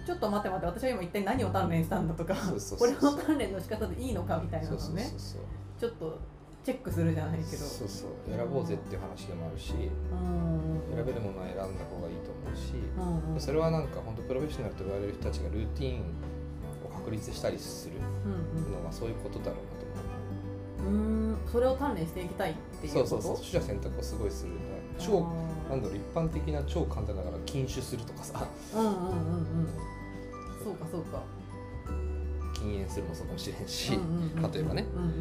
[0.05, 2.35] ちょっと待って待って私は今一体何を鍛錬したんだとか
[2.77, 5.11] これの鍛錬の仕方でいいのかみたいなのをね
[5.79, 6.19] ちょっと
[6.63, 7.47] チェックするじゃないけど。
[7.57, 10.95] そうそう選ぼうぜっていう話でもあるしうん。
[10.95, 13.39] 選べるものは選んだ方がいいと思うしうんうん。
[13.41, 16.01] それはなんか本当プロフェッショナルと言われる人たちがルーティーン
[16.85, 17.95] を確立したりする
[18.25, 19.80] うんのはそういうことだろうな
[20.85, 23.07] うんそれを鍛錬していきたいってういうこと？
[23.07, 24.51] そうそうそう取捨選択をすごいする
[24.99, 25.25] 超
[25.67, 28.47] あなんだろう一般的な超簡単だから禁酒するとかさ。
[28.73, 29.67] ーうんうんうんうん。
[30.63, 31.23] そうかそうか。
[32.53, 34.03] 禁煙するもそうかもしれんし、うんう
[34.41, 34.85] んうん例えばね。
[34.95, 35.17] うんうんうん。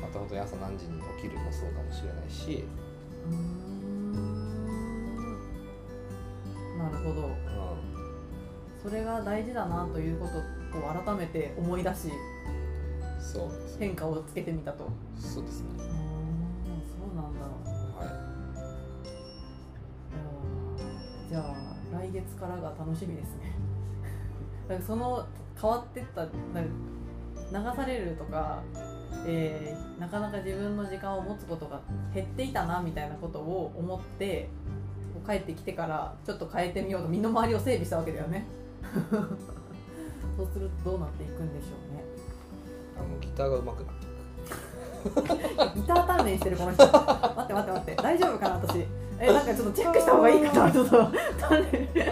[0.00, 2.64] また本当に朝何時に起きるもそうかもしれないし、
[3.28, 4.14] うーん。
[6.78, 7.26] なるほど。
[7.28, 7.30] う
[8.82, 12.10] それが大事だなということを改めて思い出しん、
[13.18, 13.86] そうですね。
[13.86, 14.84] 変化をつけてみたと。
[14.84, 15.68] うそうですね。
[15.78, 17.40] そうなんだ。
[17.40, 18.04] は
[21.26, 21.28] い。
[21.28, 21.54] じゃあ
[21.92, 23.54] 来月からが楽しみですね。
[24.68, 25.26] だからその
[25.60, 28.62] 変わってったなんか流されるとか、
[29.26, 31.80] えーなかなか自分の時間を持つことが
[32.14, 34.48] 減っていたなみたいなことを思って
[35.26, 38.44] 帰ってきてからちょっと変えてみようと身の回りを整備したわけだよね。
[40.36, 42.04] そうするとどうなっていくんでしょうね
[42.98, 44.06] あのギターが上手くなって
[45.76, 46.84] ギター鍛錬してるこの人。
[46.84, 48.02] 待って待って待って。
[48.02, 48.84] 大丈夫かな私。
[49.18, 50.70] えなんかちょっとチェックした方がいいかな。
[50.72, 50.96] ちょっと。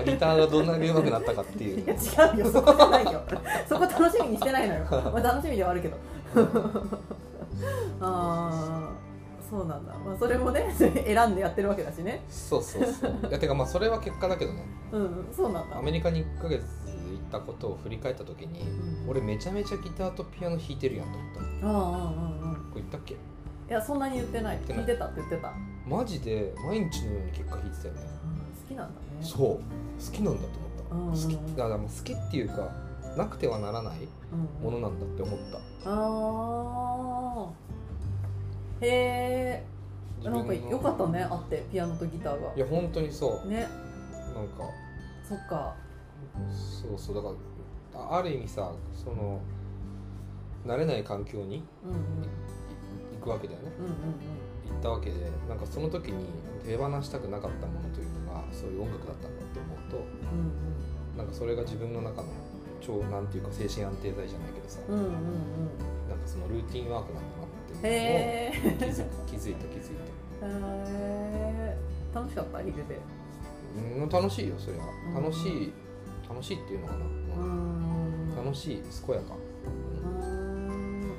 [0.05, 1.81] ギターがどんなに上手くなったかっていう。
[1.81, 2.47] いや違うよ。
[2.51, 3.23] そこじゃないよ。
[3.69, 5.97] そこ楽しみにしてないのよ、まあ、楽しみではあるけど。
[8.01, 8.91] ああ
[9.49, 12.23] そうなんだ、まあ、それもね選んでやってるわけだしね。
[12.29, 13.15] そうそうそう。
[13.29, 14.65] いやてかまあそれは結果だけどね。
[14.93, 15.79] うんうんそうなんだ。
[15.79, 16.94] アメリカに1ヶ月行
[17.39, 18.65] ったことを振り返った時に、
[19.09, 23.15] 俺めちゃめちゃギターとピアノ弾いてるやんと思ったああああああこれ言ったっけ？
[23.15, 23.17] い
[23.69, 24.57] やそんなに言ってない。
[24.57, 24.87] 言ってない。
[24.87, 25.53] てたって言ってた、
[25.87, 28.01] マジで毎日のように結果弾いてたよね。
[28.01, 28.97] 好きなんだね。
[29.23, 29.39] そう。
[29.47, 29.59] 好
[30.13, 30.47] きなんだと
[30.93, 32.71] 思った、うん好きだから好きっていうか
[33.17, 33.97] なくてはならない
[34.33, 35.59] うんものなんだって思った。
[35.91, 37.53] ああ
[38.81, 39.65] へえ。
[40.23, 42.55] なんかよかったねあってピアノとギターが。
[42.55, 43.49] いや本当にそう。
[43.49, 43.67] ね。
[44.35, 44.65] なんか。
[45.29, 45.75] そっか
[46.51, 47.29] そうそうだか
[47.95, 49.41] らあある意味さその
[50.67, 51.99] 慣れない環境にうんうん
[53.19, 53.71] 行くわけだよね。
[53.79, 53.93] うんうん
[54.65, 55.17] 行ったわけで
[55.49, 56.25] なんかその時に
[56.65, 60.01] 手放したくなかったものというのがそういう音楽だったんだって思うとう
[61.15, 62.29] んなんかそれが自分の中の
[62.81, 65.15] 超なんていうか精神安定剤じゃないけどさ、うんうんうんうん
[66.09, 67.49] なんかそのルーティンワークなんだなっ
[67.81, 69.97] ていうのを気づ気づいた気づい
[70.41, 70.47] た。
[70.47, 71.77] へえ。
[72.15, 72.59] 楽しかった？
[72.63, 72.99] 昼で。
[74.01, 74.83] うん楽しいよそりゃ。
[75.17, 75.73] うん楽しい
[76.29, 77.01] 楽しいっていうのかな、
[77.37, 78.37] うん。
[78.37, 81.13] 楽しい健やか、うーん。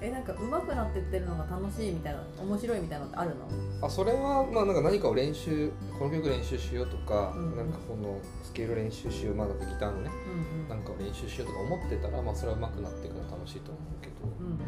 [0.00, 3.86] えなんか上手くなってってるのが楽しいみたいな面白いみたいなのってあるの？
[3.86, 7.56] あそれはまあなんか何かを練習この曲練習しようとか、うん。
[7.56, 10.10] なんかこのスケール練習しようまあギターのね。
[10.10, 14.58] うんなんかを練習しようとか思ってたらまあそれは上手くなっていくのは楽しいと思うけどうんうん。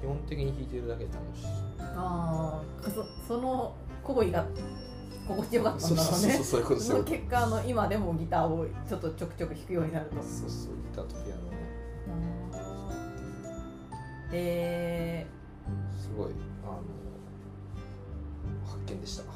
[0.00, 1.46] 基本的に弾いてるだけで楽しい。
[1.80, 4.46] ああそその行為が
[5.26, 6.12] 心地よかったんだろうね。
[6.12, 10.16] そうそうそうそういうことその結果あの今でもギターをちょっとちょくちょく弾くようになると。
[10.16, 11.42] そうそうギターとピアノ。
[14.26, 15.26] ねえ
[15.98, 16.32] すごい
[16.64, 16.82] あの
[18.66, 19.28] 発見でしたは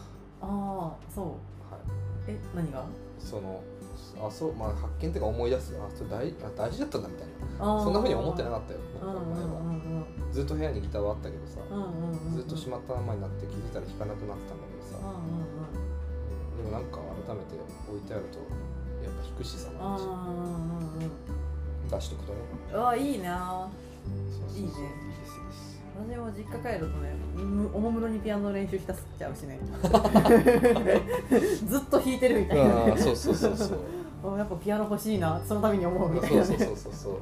[0.42, 1.26] ー、ああそう。
[2.30, 2.34] い。
[2.34, 2.84] え何が？
[3.18, 3.62] その
[4.22, 5.76] あそうまあ発見っていうか思い出す。
[5.76, 7.80] あそれ大あ大事だったんだみたいな。
[7.82, 8.80] そんなふうに思ってなかったよ
[10.32, 12.36] ずっと部屋にギターはあったけどさうんうんうんうん。
[12.36, 15.69] ずっとしまったままになって気づいたら弾かなくなってたんだけどさうんうんうん
[16.60, 17.54] でもなんか改めて
[17.88, 18.38] 置いてあると
[19.02, 20.12] やっぱ弾くしさあーうんうん
[21.00, 21.10] うん。
[21.90, 22.38] 出しとくとね。
[22.72, 23.68] うわいいな
[24.30, 24.58] そうそうそう。
[24.58, 24.68] いいね。
[24.68, 24.92] いいですいいで
[25.54, 25.80] す。
[25.98, 29.58] 私も実家帰るとねうんおもむろにピアノの練習したすっちゃうしね。
[31.66, 33.78] ずっと弾いてるみたいな、ああそうそうそうそう。
[34.34, 35.40] あやっぱピアノ欲しいな。
[35.46, 37.12] そのために思うみたいそうそうなねそうそうそう。
[37.14, 37.20] うん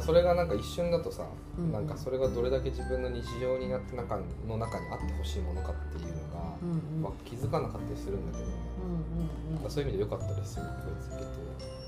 [0.00, 1.24] それがなんか一瞬だとさ、
[1.58, 7.02] うんなんかそれがどれだけ自分の日常になって中の中にあってほしいものかっていうのが、うんうん。
[7.02, 11.24] まあ、気づかなかったりするんだけど、うんうんそういう意味で良かったですよ今日つけて。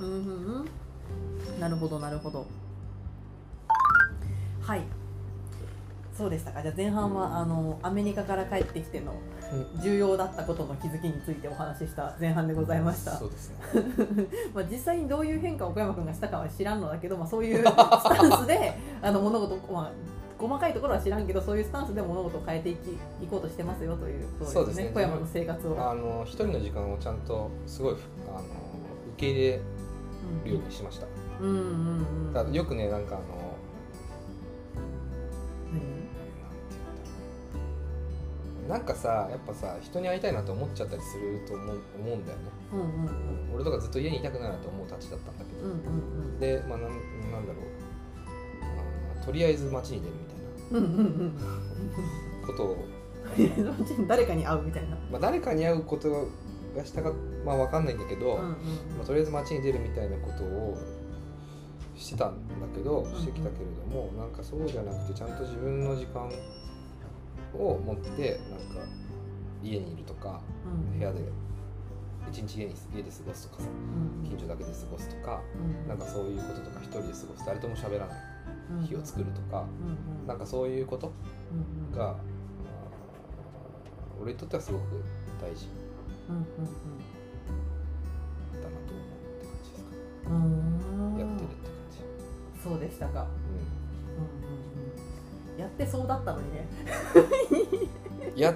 [0.01, 0.64] うんうんうん。
[1.55, 2.47] うんなるほどなるほど。
[4.62, 4.83] はい。
[6.16, 6.62] そうでしたか。
[6.62, 9.14] じゃあ前半はあのアメリカから帰ってきての
[9.82, 13.16] 重要だったことの気づきについてお話しした前半でございました。
[13.16, 13.56] そうですね。
[14.54, 19.90] まあ実際にどういう変化を小山君がしたかは知らんのだけど、まあ、そういうスタンスで あの物事、まあ、
[20.38, 22.98] 細かいところは知らんけどそういうスタンスで物事を変えていきい
[23.30, 24.90] こうとしてますよということそうですね。
[24.92, 27.96] 小山の生活を、あの一人の時間をちゃんとすごい
[28.28, 28.40] あの
[29.14, 29.61] 受け入れ
[30.44, 31.06] るようにしました、
[31.40, 31.56] うんうん
[32.35, 33.46] うんうよくねなんかあの
[38.68, 42.88] なんかさやっぱさ人に会いたいなと思っちゃったりすると思う思うんだよね、うんうんう
[43.52, 43.55] ん。
[43.55, 45.74] 俺とかずっと家にいたくないなと思うたちだったんだけど、うんう
[46.37, 46.90] んでまあなん
[47.31, 47.62] なんだろう。
[49.18, 50.37] あーとりあえず街に出るみたい
[50.70, 51.37] うんうんうんうん。
[51.37, 54.96] なことを、うん誰かに会うみたいな。
[55.11, 56.29] まあ、誰かに会うこと
[56.76, 57.12] がしたか
[57.44, 58.57] まあわかんないんだけど、うんうんま
[59.02, 60.79] あ、とりあえず街に出るみたいなことを
[61.96, 63.05] してたんだけどん。
[63.07, 66.31] してきたけれども、なんかそうじゃなくてちゃんと自分の時間
[67.54, 68.88] を持ってなんか
[69.62, 70.98] 家にいるとかうん。
[70.98, 71.20] 部屋で
[72.30, 74.28] 一日家に家で過ごすとかさうん。
[74.28, 75.88] 近所だけで過ごすとかうん。
[75.88, 78.18] なんかそういうこととか一人で過ごす誰とも喋らない
[78.87, 79.64] 日を作るとか
[80.24, 81.12] うなんかそういうこと
[81.96, 82.16] が、
[84.20, 84.82] 俺にとってはすごく
[85.40, 85.68] 大事。
[86.28, 86.46] うん
[88.61, 90.35] だなと思うって感じですか、うん
[91.12, 91.18] うん。
[91.18, 91.98] やってるって感じ、
[92.62, 93.28] そうでしたか、うん、
[95.59, 96.69] やってそうだったのにね。
[98.35, 98.55] ん、 やっ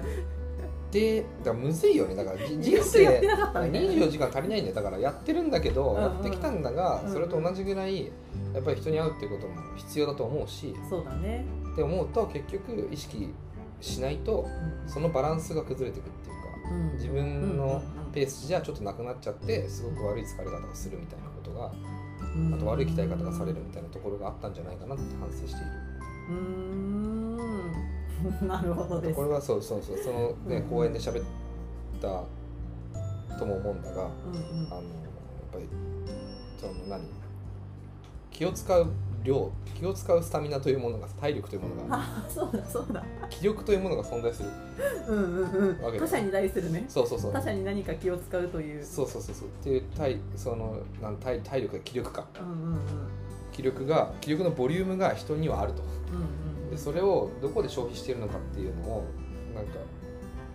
[0.90, 2.14] てだむずいよね。
[2.14, 4.70] だからじ人生なかったみたいな24時間足りないんだ。
[4.70, 6.02] よだからやってるんだけど、うんうん。
[6.02, 8.10] やってきたんだが、うんそれと同じぐらい
[8.52, 10.74] やっぱり人に会うっていうことも必要だと思うし。
[10.88, 13.32] そうだね、って思うと結局意識
[13.80, 14.46] しないと
[14.84, 14.88] うん。
[14.88, 16.92] そのバランスが崩れていくっていうかうん。
[16.94, 21.70] 自分のうんペースじゃちょっとなくなっちゃってすごく悪い疲れ方をするみたいなことが
[22.34, 22.52] うん。
[22.54, 25.89] あと悪い鍛え方がされるみたいなところがあったんじゃないかなって反省している。
[26.30, 27.70] うーん。
[28.46, 29.14] なるほどです。
[29.16, 29.98] これはそうそうそう。
[29.98, 30.62] そのねうん。
[30.64, 31.24] 公園で喋っ
[32.00, 32.22] た
[33.38, 34.66] とも思うんだが、うんうん。
[34.66, 34.82] あのやっ
[35.52, 35.68] ぱり
[36.58, 37.02] その何
[38.30, 38.86] 気を使う
[39.22, 43.04] 量気を使うスタミナというものが体力というものが あそうだそうだ。
[43.28, 44.48] 気力というものが存在する。
[45.08, 45.98] うんうんうん。
[45.98, 46.84] 他者に対するね。
[46.88, 47.32] そうそうそう。
[47.32, 48.84] 他者に何か気を使うという。
[48.84, 49.48] そうそうそうそう。
[49.48, 52.26] っていう体そのなん体体力や気力か。
[52.40, 52.80] うんうんうん
[53.60, 55.82] 気力が気力のボリュームが人にはあると。
[55.82, 59.04] うんうんでそれをどこで消費しているのかっていうのを
[59.52, 59.80] なんか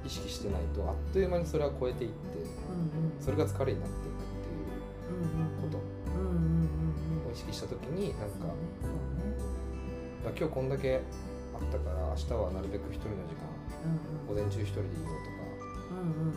[0.05, 3.19] 意識してないとあっという間にそれは超えていってうんうん。
[3.19, 5.77] それが疲れになっていくっていうこと。
[6.15, 6.39] うんうんうん
[7.19, 8.47] うんを意識した時になんか
[10.23, 11.01] 今日こんだけ
[11.53, 13.43] あったから明日はなるべく一人の時間
[14.25, 15.35] 午そうね前中一人でいようと
[15.91, 16.31] うんうん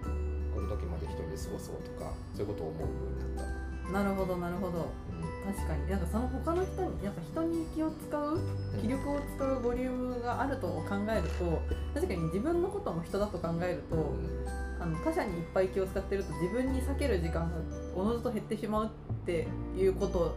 [0.00, 4.88] かこの時まで一人で過ごそうとかそういうことを思うようになった、うんうんなるほどなるほど
[5.46, 5.90] 確かに。
[5.90, 8.80] なんかその他の人にやっぱ人に気を使ううん。
[8.80, 11.62] 気力を使うボリュームがあると考えると
[11.94, 14.46] 確かに自分のことも人だと考えると、うん。
[14.80, 17.48] あの他者にいっぱい気を使ってると自分に避ける時間が
[17.94, 18.88] おのずと減ってしまうっ
[19.26, 20.34] ていうこと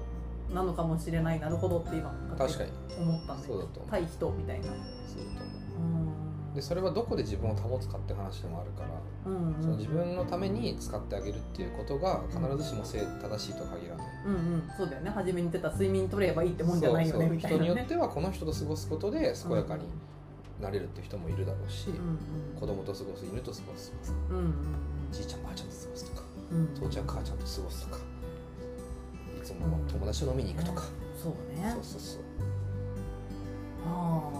[0.54, 2.71] なのかもしれないなるほどって今確かに。
[2.97, 3.47] 思ったんで
[3.89, 4.67] 対人みたいな。
[4.67, 5.57] そうだとう思んう
[6.58, 8.89] でそれはどこで自分を保つかって話でもあるから
[9.28, 9.62] うんうん。
[9.62, 14.08] その自分のために使ってあげるっていうことが必ずしも正正しいとは限らない。
[14.26, 14.63] うんうん。
[14.76, 15.12] そうだよね。
[15.12, 17.63] 初めに言ってた睡眠取ればいいってもんじゃないよねみたいなね。
[17.65, 19.84] 人によってはこの人と過ごすことで健やかに
[20.60, 24.54] なれるって人もいるだろうし、うんうん子供と過ごす犬と過ごすとかうんうん
[25.12, 28.02] じいちゃんばあちゃんと過ごすとかうん父ちゃん母ちゃんと過ごすとか
[29.39, 30.84] いつも友達と飲みに行くとか、
[31.22, 31.70] そうね。
[31.72, 32.22] そうそうそう、
[33.86, 34.32] あ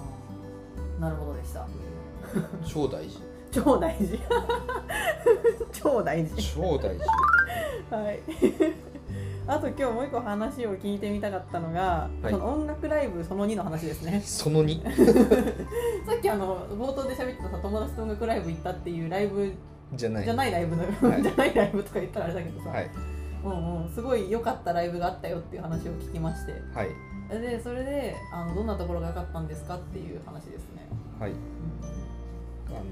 [1.00, 1.62] あなるほどでした。
[1.62, 1.87] うん
[2.66, 3.20] 超大事。
[3.52, 4.20] 超大事。
[5.72, 6.54] 超大事。
[6.54, 7.04] 超大事。
[7.90, 8.20] はい。
[9.48, 12.32] あと今日もう一個話を聞いてみたかったのが、はい。
[12.32, 14.22] その音楽ライブその2の話ですね。
[14.26, 14.84] その2
[16.06, 19.54] さっきあの冒頭で喋ってたさ友達と音楽ライブ行ったっていうライブ
[19.94, 20.26] じゃない。
[20.26, 21.24] じゃないライブの、はい。
[21.24, 22.92] じゃないライブとか言ったらあれだけどさ、はい。
[23.46, 26.52] うんうん、すごい良かったライブがあったよっていう話を聞きまして。
[26.74, 30.88] はいでそれであのどんなところが良かったんですかっていう話ですね、
[31.20, 31.32] はい。
[31.32, 31.38] うん。
[32.70, 32.86] あの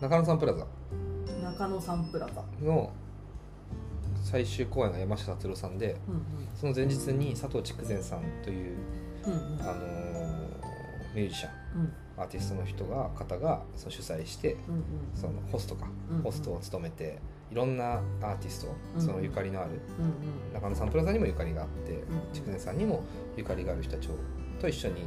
[0.00, 0.66] 中野サンプラザ。
[1.42, 2.92] 中野サンプラザ、の
[4.22, 6.22] 最終公演が山下達郎さんでうん
[6.54, 8.76] その前日に佐藤筑前さんという
[9.28, 9.62] んうん。
[9.62, 9.72] あの
[11.14, 11.92] ミュージシャンうん。
[12.18, 14.82] アーティストの人が方がその主催してうんうん。
[15.14, 16.22] そのホストか、うんうん。
[16.22, 17.18] ホストを務めて
[17.52, 19.02] いろんなアーティスト、うん。
[19.02, 20.54] そのゆかりのあるうんうん。
[20.54, 23.04] 中野サンプラザにもゆかりがあってん筑前、さんにも
[23.36, 24.08] ゆかりがある人たち
[24.58, 25.02] と一緒に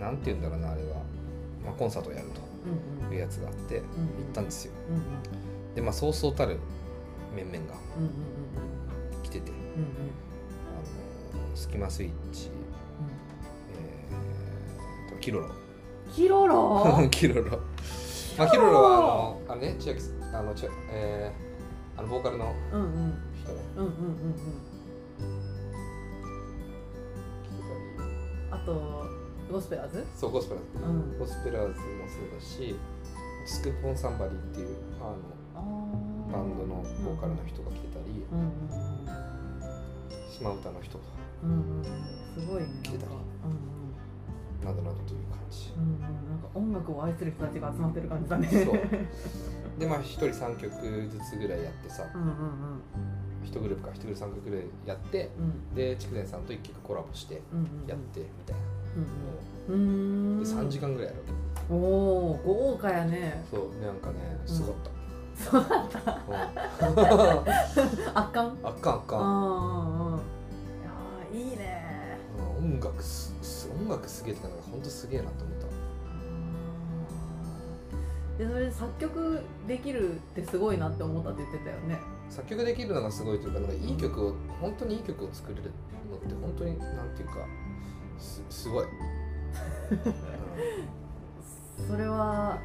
[0.00, 0.98] なんて言うんだろうなあれは、
[1.64, 3.08] まあ、コンサートをやるうんうん。
[3.08, 3.84] というやつがあって行っ
[4.32, 4.72] たんですよ。
[4.90, 5.74] うんうん。
[5.74, 6.58] でまあそうそうたる
[7.34, 9.60] 面々がうんうん来ててうんうん。
[11.44, 12.48] あのスキマスイッチ、
[13.72, 15.48] えー、とキロロ。
[16.14, 17.08] キロロ？
[17.10, 17.58] キロロ。
[18.38, 23.14] まあキロロはあのあれね千秋あのちえー、あのボーカルのうんうん。
[23.42, 23.58] 人ね。
[23.76, 24.08] うんうんうんう
[28.50, 28.54] ん。
[28.54, 29.06] あと
[29.50, 30.06] ゴスペラーズ？
[30.16, 30.84] そうゴスペラーズ。
[30.84, 31.18] うん。
[31.18, 32.76] ゴスペラーズもそうだし
[33.46, 35.18] スクープオンサンバディっていうあの
[36.32, 38.50] バンドのボーカルの人が来てたり、うんうん
[40.30, 41.04] 島唄の人とか
[41.42, 41.84] うんうんうん。
[41.84, 42.68] すごいね。
[42.82, 43.12] 来てたり。
[43.44, 43.60] うん
[44.64, 45.72] などなどという感じ。
[45.76, 46.00] うんうんうん。
[46.02, 48.48] なんか音楽を愛する人たちが集まってる感じだね。
[48.48, 48.62] そう
[49.80, 50.70] でまあ1人3曲
[51.08, 52.30] ずつぐらいやってさうんうん
[53.44, 55.44] 1グループか1グループ3曲ぐらいやってうん。
[55.44, 58.62] うんで筑前さんと1曲コラボしてうんうんやってみたいな。
[59.68, 60.40] うんうん。
[60.40, 60.42] う。
[60.42, 60.46] ん。
[60.46, 61.18] 3時間ぐらいやる
[61.70, 63.42] おお豪華やね。
[63.50, 64.92] そうなんかねすごかっ
[65.38, 65.98] た、そうだった。
[66.28, 66.32] う
[66.92, 66.92] ん。
[68.18, 68.58] 圧巻？
[68.64, 70.18] あっかんあっかんうんうんうん。
[70.18, 70.20] い
[70.84, 72.18] やーいいね。
[72.60, 75.59] うん音楽すす音楽すげえってかなんか本当すげえなと思った
[78.40, 81.98] でそれで作曲できるってすごいなって思ったって言ってたよね。
[82.30, 85.64] 作曲できるのがすごいというかなんかいい曲を本当にいい曲を作れる
[86.10, 87.34] のって本当になんていうか
[88.18, 88.88] すすごい、う
[91.82, 92.58] んそれは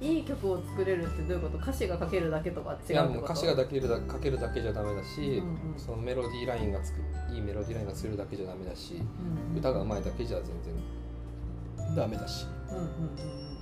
[0.00, 1.58] いい曲を作れるってどういうこと？
[1.58, 7.00] 歌詞が書けるだけとか違いうもう歌詞がだけるだ書けるだけじゃダメだし、うんうんそのメロディーラインがつく
[7.34, 9.00] いいメロディーラインが作るだけじゃダメだしうん
[9.52, 9.58] うん。
[9.58, 10.74] 歌が上手いだけじゃ全然
[11.96, 12.46] ダメだし。
[12.70, 12.94] うんうんうんう
[13.54, 13.57] ん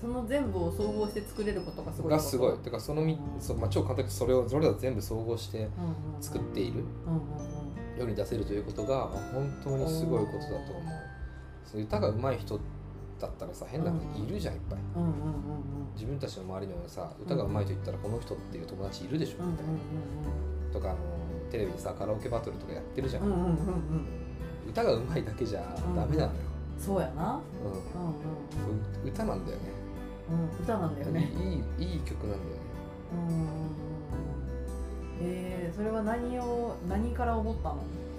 [0.00, 2.54] その全部を総合して作れることがすごいがすごい。
[2.54, 5.68] っててかそのみそう、まあ、超簡単にそれをそれら全部総合して
[6.20, 7.24] 作っているうんうんう
[7.96, 7.98] ん。
[7.98, 10.84] 世に出せるということがまあ本当にすごいことだと思う。
[11.64, 12.60] そう歌が上手い人
[13.20, 14.78] だったらさ変な人いるじゃんいっぱい。
[14.96, 15.12] うんうんうん
[15.94, 19.72] 自分たちの周りにもさ歌が上手いと言ったらこの人っていう友達いるでしょうんうんみたいな。
[20.72, 20.98] とかあの
[21.50, 23.58] テレビでさカラオケバトルとかやってるじゃん、うんうんうんうんうん。
[24.68, 25.60] 歌が上手いだけじゃ
[25.96, 26.38] ダメなのよ、
[26.78, 27.40] そうやな。
[27.64, 27.70] うん。
[27.72, 29.77] うんうんそう歌なんだよね
[30.30, 31.30] うんうん歌なんだよね。
[31.78, 32.46] いいいい曲なんだよね。
[33.12, 33.48] うん
[35.20, 37.74] えー、それは何を何から思った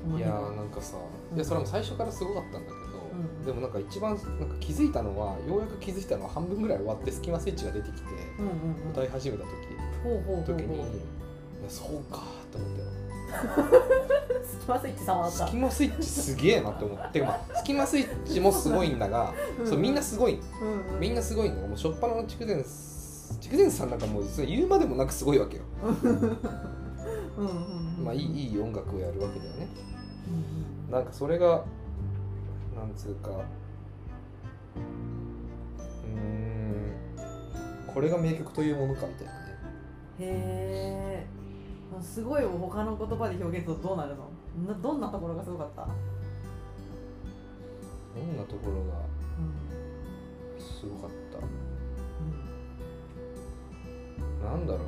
[0.09, 0.17] の？
[0.17, 0.97] いやーなんかさ、
[1.31, 1.37] うん。
[1.37, 2.75] いやそれも最初からすごかったんだけど、
[3.13, 8.07] うんでもなんか一番なんか気づいたのはようやく気づいたのは半分ぐらい終わってスキマスイッチが出てきて
[8.39, 8.51] うんうん
[8.85, 8.91] うん。
[8.91, 9.49] 歌い始めた時。
[10.03, 10.55] ほうほうほうほう。
[10.57, 10.83] 時に
[11.67, 12.87] そうかと思ったよ
[14.43, 15.47] スキマスイッチ様だった。
[15.47, 19.33] スキマスイッチすげえなって思って、まあ、スキマスイッチもすごいんだが
[19.65, 20.39] そうみんなすごい。
[20.61, 20.99] うんうん。
[20.99, 22.63] みんなすごいんだがもう初っ端の筑前
[23.39, 25.63] 筑前さんなんかもう言うまでもなくすごいわけよ。
[25.83, 28.05] うんうんうん。
[28.05, 29.67] まあいいいい音楽をやるわけだよね。
[30.87, 31.63] うんなんかそれが
[32.75, 36.19] なんつうかうー
[37.91, 39.39] んこれが名曲というものかみたいなね。
[40.19, 40.25] へ
[41.25, 41.38] え
[42.01, 44.29] すごいを他の言葉で表現するとどうなるの？
[44.67, 45.89] などんなところがすごかった、ど
[48.25, 48.99] んなところが
[49.39, 51.09] うんすごかっ
[54.41, 54.49] た？
[54.49, 54.83] なんだろう？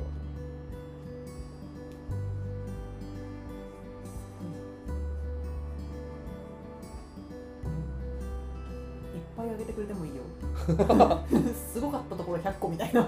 [9.16, 10.22] いっぱいあげてくれてもいいよ。
[11.72, 13.02] すごかったところ100個みたいな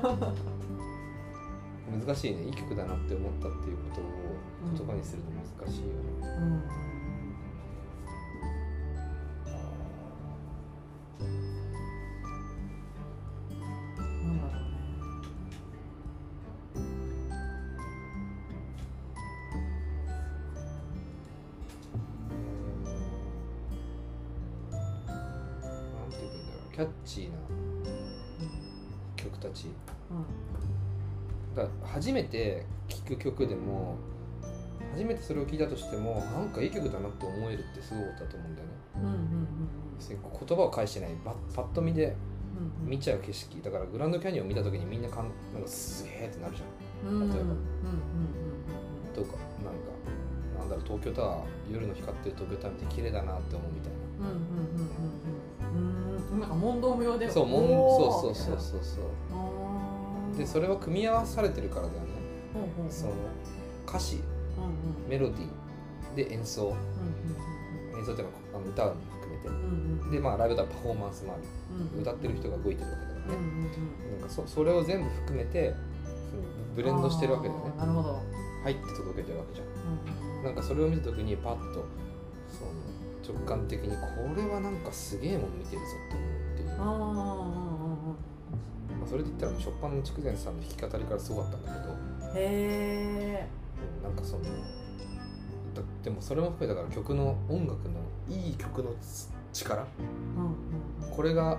[2.04, 2.44] 難しいね。
[2.44, 4.04] いい曲だなって思ったっていうことを
[4.76, 5.30] 言葉にすると
[5.64, 6.62] 難しいよね、うん。
[33.24, 33.96] 曲でも
[34.92, 38.72] 初めてそれを聴いたとしてもなんかいい曲だなって思えるってすごいことだと思うんだよね。
[38.96, 39.18] うんうんうん
[39.98, 42.14] 言葉を返してないパッパッと見で
[42.82, 43.62] うん見ちゃう景色。
[43.62, 47.14] だからグランドキャニオンを見た時にみんなかんなんかすげえってなるじゃん。
[47.14, 47.56] うん例えばうんうん
[49.14, 49.94] とかなんか
[50.58, 54.84] なんだろう東京タワー夜の光ってる東京タワー見て綺麗だなって思うみたいうんうんうん
[55.72, 56.40] うんうんうん。
[56.40, 57.26] なんか問答無用で。
[57.26, 58.80] なそうそうそうそうそう。
[58.82, 59.00] そ
[60.34, 62.13] うでそれは組み合わされてるからだよね
[62.90, 63.12] その
[63.86, 64.20] 歌詞
[65.08, 65.48] メロディー。
[66.14, 66.68] で演奏。
[66.68, 69.48] うん演奏っていうのはあの歌も含めて。
[69.48, 70.10] うんうんうん。
[70.10, 71.42] でまあライブだとパフォーマンスもある。
[71.94, 74.20] うん歌ってる人が動いてるわけだからうんねうんうん。
[74.20, 75.74] なんかそそれを全部含めて
[76.76, 77.72] ブレンドしてるわけだよね。
[77.76, 78.20] なるほど。
[78.64, 79.66] 入って届けてるわけじゃん。
[79.66, 80.44] うんうん。
[80.44, 81.84] なんかそれを見た時にパッと
[82.48, 82.70] その
[83.36, 83.96] 直感的にこ
[84.36, 86.68] れはなんかすげえもん見てるぞって思うっていう
[89.04, 93.48] まあ、それで言ったら初っ端の筑前さんの弾き語りからすごかったんだけど、ーへえ
[93.98, 98.94] うん、なんかそのだでもそれも含めだから曲の音楽のいい曲の
[99.52, 99.86] 力
[100.36, 101.14] うんうん。
[101.14, 101.58] これが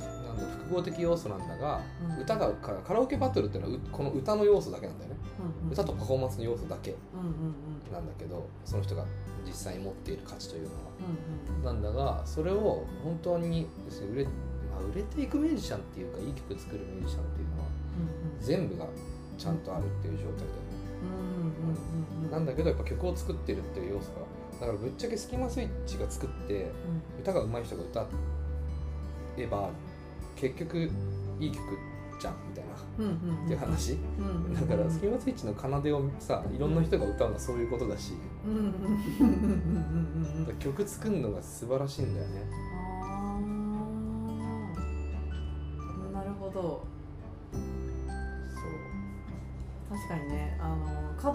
[0.00, 1.82] なんだ複合的要素なんだが、
[2.16, 2.22] うん。
[2.22, 5.72] 歌がカカラオケバトルっていうのはうこの歌の要素だけなんだよね、うんうん。
[5.72, 7.92] 歌とパフォーマンスの要素だけうんうんうん。
[7.92, 9.04] なんだけどその人が
[9.46, 10.80] 実際に持っている価値というのは。
[11.00, 14.26] うんうんなんだがそれを本当に要するに売れ,、
[14.74, 17.68] まあ、売れていくミュージシャンっていうかいい曲作るミュージシャンっていうのは
[18.38, 18.86] うん全部が
[19.38, 24.20] ちゃんとあるっていう状態だよね、うんうんうんうんなんだけどやっぱ曲を作ってるっていう要素が
[24.60, 27.20] だからぶっちゃけスキマスイッチが作ってうん。
[27.20, 28.06] 歌が上手い人が歌
[29.36, 29.70] えば
[30.36, 30.90] 結局
[31.38, 31.60] いい曲
[32.20, 33.44] じゃんみたいなうんうんうん。
[33.44, 33.92] っていう話。
[33.92, 38.14] うんうんだからスキマスイッチの奏でをさいろんな人が歌うのはそういうことだし。
[38.46, 42.42] うんうんうんうんうんうんうん曲作るのが素晴らしいんだよね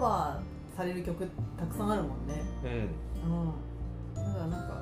[0.00, 1.28] バーされる曲
[1.58, 2.42] たくさんあるもんね。
[2.64, 2.70] うん。
[2.70, 3.52] うん
[4.14, 4.80] だからなんかなる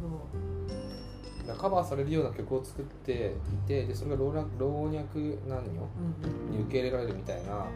[0.00, 1.54] ほど。
[1.54, 5.18] カバーされるような曲を作っていてでそれが老若老若男女
[5.48, 7.66] うんに受け入れられるみたいな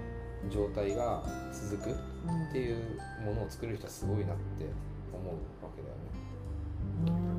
[0.51, 1.95] 状態が続くっ
[2.53, 2.77] ていう
[3.25, 4.67] ものを作れる人はすごいなって
[5.13, 5.35] 思う
[5.65, 7.35] わけだよね。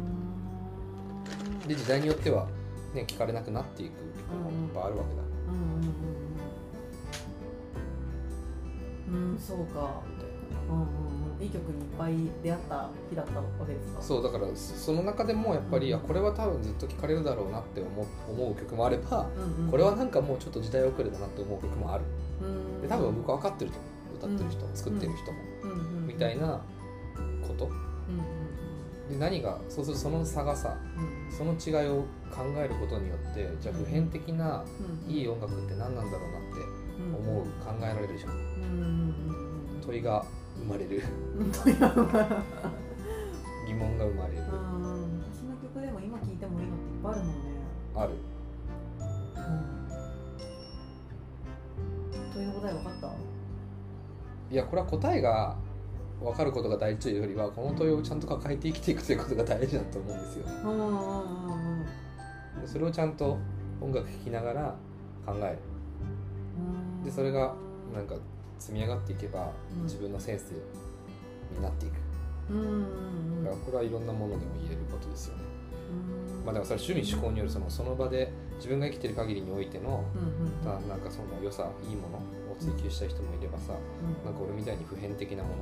[1.67, 2.47] で時代によっては、
[2.93, 5.21] ね、聞かれなくなっていく曲もいっぱいあるわけだ。
[5.47, 6.14] うんうんうん
[9.07, 9.31] うん。
[9.31, 10.01] うんそうか。
[10.07, 10.29] みたい
[10.69, 10.81] うんうん
[11.37, 11.43] うん。
[11.43, 13.99] いい曲にいっぱい出会った日だったわけですか？
[13.99, 15.99] なそうだからそその中でもやっぱり、うん。
[15.99, 19.71] あこれは多分ずっと聴かれるだろうなって思う思う曲もあれば、うんうん。
[19.71, 22.03] これはなんかもうちょっと時代遅れだなって思う曲もある。
[22.41, 23.91] うんで多分僕分かってると思う。
[24.17, 26.07] 歌ってる人も作ってる人も、うんうんうん。
[26.07, 26.61] みたいな
[27.47, 27.65] こと。
[27.65, 27.71] うん
[29.09, 31.03] で何がそうするとその差がさうん。
[31.03, 34.63] うんその違いを考えることによってじゃあ普遍的な
[35.07, 38.31] うんいい音楽って何なんだろうなってうん思う考えられるじゃん
[39.85, 40.25] 問いが
[40.57, 41.01] 生まれる。
[43.67, 44.41] 疑問が生まれる。
[45.73, 47.35] 曲でも今聴いてもいいのっていっぱいあるもんね。
[47.95, 48.11] ある。
[49.35, 49.39] う
[52.29, 52.33] ん。
[52.33, 53.07] 問いの答え分かった？
[54.51, 55.55] いやこれは答えが
[56.21, 60.45] 分かることが大事というよりはこの問いをちゃんと抱えて生きていくということが大事だと思うんですよ。
[60.63, 60.87] うんうんうん
[62.55, 62.61] うん。
[62.61, 63.37] でそれをちゃんと
[63.81, 64.75] 音楽聴きながら
[65.25, 65.57] 考える。
[65.69, 65.74] うん
[67.05, 67.53] でそれが
[67.93, 68.15] なんか
[68.59, 69.83] 積み上がっていけばうん。
[69.83, 70.51] 自分のセンス
[71.55, 71.93] になっていく。
[72.49, 72.69] うんうんう
[73.41, 75.43] んだからこれはいろんなものでも言えることですよね。
[76.39, 76.45] うん。
[76.45, 82.21] まあ、だからそれ趣味趣向によるそのその場で自分が生きてる限りにおいてのうんうんななんかその良さいいものを
[82.59, 83.73] 追求したい人もいればさ
[84.23, 85.55] なんか俺みたいに普遍的なもの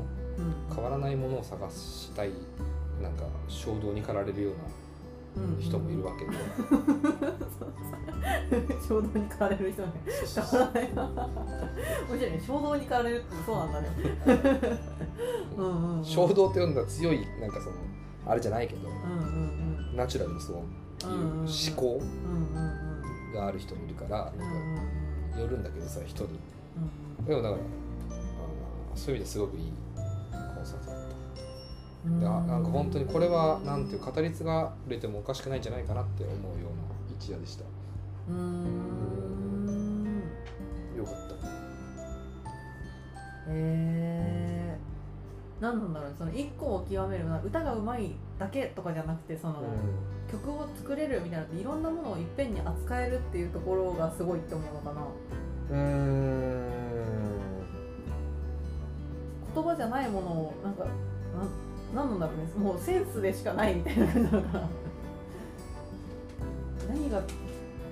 [0.69, 0.75] うん。
[0.75, 2.31] 変わらないものを探したい
[3.01, 4.63] なんか衝動に駆られるよううんな
[5.59, 6.31] 人もいるわけで、
[8.87, 9.91] 衝動に駆られる人ね。
[10.51, 11.15] 変わらないな面
[12.07, 12.41] 白いね。
[12.45, 13.87] 衝動に駆られるってそうなんだね。
[16.03, 17.75] 衝動って呼んだら強いなんかその
[18.25, 18.99] あれじゃないけどうんうん
[19.91, 19.97] うん。
[19.97, 20.61] ナチュラルにそういう
[21.41, 22.01] 思考
[23.33, 24.85] がある人もいるからうんうんなん。
[25.35, 26.39] かよるんだけどさ人に。
[27.19, 29.71] うんでもだからあーそういう意味ですごくいい
[32.05, 36.83] であなんか本当にこれはなんていう語り継がれてもおかしくないんじゃないかなって思うような
[37.17, 37.63] 一夜でした。
[37.63, 40.21] うーん。
[40.97, 41.35] よかった。
[43.47, 46.15] えー、何なんだろうね。
[46.17, 49.63] その一個を極める歌がうまいだけとかじゃなくてその、
[50.29, 55.01] 曲を作れるみたいなのっていろんなものをいっぺんに扱えるっていうところがすごいって思うのかな。
[55.69, 56.73] うーん。
[59.55, 60.91] 言葉じゃないものをなんかなん
[61.93, 64.69] なんなんだろうねもうセンスでしかないみたいな感じなのかな
[66.89, 67.21] 何が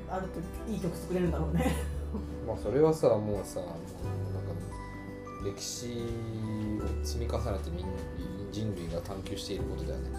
[0.10, 1.74] あるといい曲作れるんだろうね。
[2.46, 3.70] まあそれはさもうさもう
[4.34, 5.88] なんか歴史
[6.82, 7.86] を積み重ねてみん
[8.52, 10.10] 人類が探求していることだよね。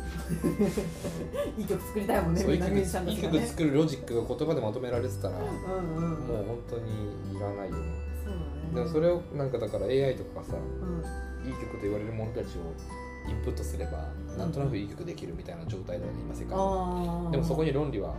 [1.58, 6.12] いい曲作りたいもんねそういい曲いいたちがね曲作るロジックが言葉でまとめられてたらもうんうん。
[6.14, 7.82] う本当にいらないよね。
[8.24, 8.74] そうだね。
[8.74, 11.46] でもそれをなんかだから AI とかさうん。
[11.46, 12.72] いい曲と言われるものたちを
[13.28, 17.30] インプットすればなんとなくいい曲できるみたいな状態だよね今世界。
[17.30, 18.14] でもそこに論理は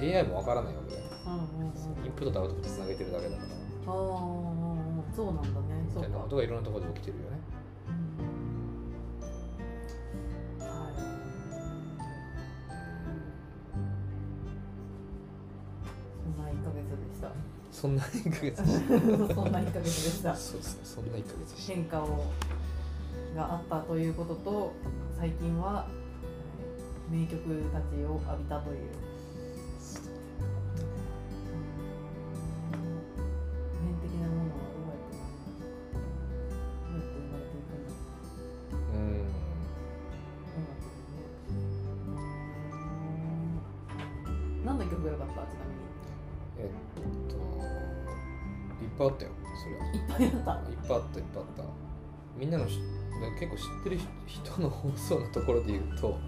[0.00, 1.06] AI もわからないわけだよ。
[1.26, 2.06] うんうんうん。
[2.06, 3.48] インプットとアウトプットつなげてるだけだから。
[3.48, 3.94] ああ
[5.14, 5.88] そうなんだね。
[5.94, 7.38] みたいなことがいろんなところで起きてるよね。
[16.12, 17.32] そんな1ヶ月でした。
[17.72, 19.34] そんな1ヶ月でした。
[19.34, 20.34] そんな1ヶ月でした。
[20.36, 21.74] そうそうそんな1ヶ月でした。
[21.74, 22.24] 変化を
[23.34, 24.72] があったということと
[25.18, 25.86] 最近は
[26.60, 27.38] えー名曲
[27.72, 28.78] たちを浴びたという。
[34.20, 34.98] なものはどうやっ
[36.92, 37.80] うやって生まれていくん
[38.92, 39.14] ううん
[40.54, 41.24] 音楽でね
[44.64, 45.42] 何の曲が良かったちな
[46.58, 46.70] えっ
[47.28, 47.34] と
[48.84, 49.30] いっぱいあったよ
[49.62, 49.80] それは。
[50.18, 50.70] みにいっぱいあった。
[50.70, 51.64] いっぱいあったいっぱいあった。
[52.36, 52.78] みんなのし
[53.38, 56.18] 結構知ってる人の放送のところで言うと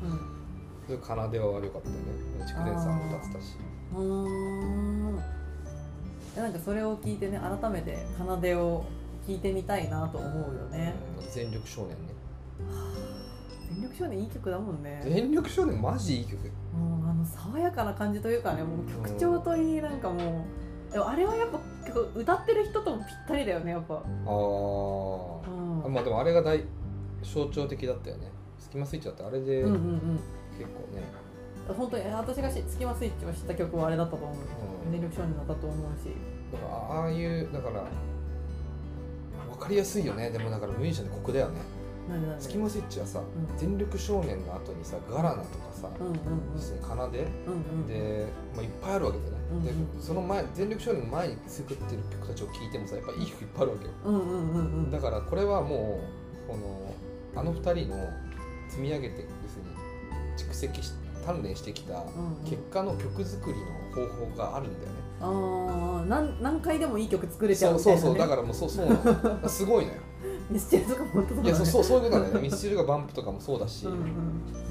[0.89, 1.01] うん。
[1.01, 3.57] 奏では良かったよね筑前さんも歌ってたし
[3.95, 4.01] うー。
[4.01, 5.17] ん
[6.37, 8.85] なんかそれを聞いてね改めて奏でを
[9.27, 11.31] 聞いてみたいなと思うよね、うん。
[11.31, 11.97] 全力少年ね。
[13.71, 15.01] 全力少年いい曲だもんね。
[15.05, 16.37] 全力少年マジいい曲。
[16.77, 20.45] もうあの爽やかな感じというかねもう曲調といいなんかも
[20.91, 21.61] うでもあれはやっぱ
[22.15, 26.65] 歌ってる人ともぴったりだよねやっぱ、あうーん、まあでもあれが大
[27.23, 28.31] 象徴的だったよね。
[28.59, 30.19] スキマスイッチだってあれでうんう結んうん。
[30.59, 31.05] 構ね、
[31.77, 34.37] 本当に私がしスキマスイッチを知った曲はあれだったと思う、
[34.87, 34.93] うん。
[34.93, 36.11] 全力少年だったと思うし。
[36.53, 37.85] だからああいうだから
[39.53, 40.31] 分かりやすいよね。
[40.31, 41.61] でもだからミュージシャンのここだよね。
[42.41, 43.57] スキマスイッチはさ、うん。
[43.57, 46.19] 全力少年の後にさガラナとかさ、うんうんうん。
[46.59, 49.65] その奏でうんうんで、まあ、いっぱいあるわけでね、うんうん。
[49.97, 53.91] でその前全力少年の前に作ってる曲たちを聴いてもさやっぱいい曲いっぱいあるわけよ。
[54.07, 54.91] うんうんうんうん。
[54.91, 56.01] だからこれはも
[56.49, 56.95] うこの
[57.37, 58.11] あの二人の
[58.69, 59.71] 積み上げて要するに
[60.37, 60.93] 蓄積し
[61.25, 62.05] 鍛錬してきた
[62.45, 69.49] 結果の曲作りの方法があるんだよね、ああ何何回でもいい曲作れちゃうそうみたいうな、ね、そそうだからもうそうそう。
[69.49, 69.99] すごいのよ。
[70.51, 71.47] ミスチルとかも本当そね。
[71.47, 72.49] いやそうそうそういうことなんだよね。
[72.49, 74.01] ミスチルがバンプとかもそうだし、うんうん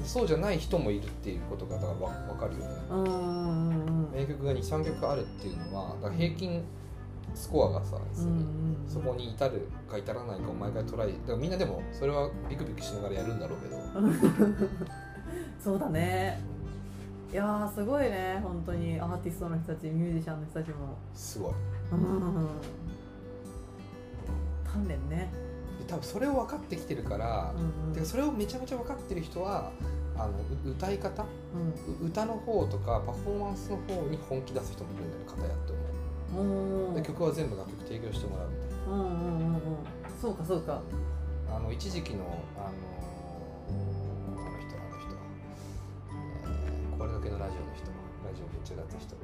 [0.02, 2.74] そうじゃない人もいるっていうことがだからわ分かるよね。
[2.90, 6.64] うんうんうん名曲が23曲あるっていうのは平均
[7.34, 7.96] スコアがさ、
[8.86, 11.08] そこに至るか至らないかを毎回トライ。
[11.08, 13.80] だからみんなでもそれはビクビクしながらやるんだろうけど。
[15.62, 16.40] そうだね。
[17.32, 18.40] いやーすごいね。
[18.42, 20.96] 本当にアーティストの人たちミュージシャンの人たちも。
[21.14, 21.52] すごい。
[21.92, 22.48] うん。
[24.64, 25.30] 鍛錬ね。
[25.78, 28.04] で多分それを分かってきてるから、うんうん。
[28.04, 29.70] それをめちゃめちゃ分かってる人は
[30.16, 30.30] あの
[30.64, 31.22] う歌い方？
[31.22, 32.04] うん。
[32.04, 35.79] う歌の方とかパフォーマンスの方に本気出す人もいるんだよね片やって思うおー
[36.94, 39.60] で曲は全部楽曲提供してもらうみたいなうんうんうんうん。
[40.20, 40.80] そうかそうか。
[41.52, 42.24] あの一時期の
[42.56, 45.10] あのあの人あの人、
[46.46, 47.90] えー、これだけのラジオの人。
[47.90, 49.16] ラジオめっちゃだった人。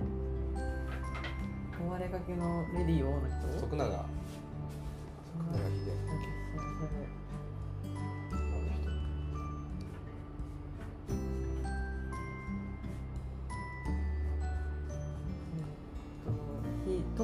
[1.78, 3.60] 壊れかけのレディオの人？
[3.60, 3.86] 徳永。
[3.86, 5.94] 徳永秀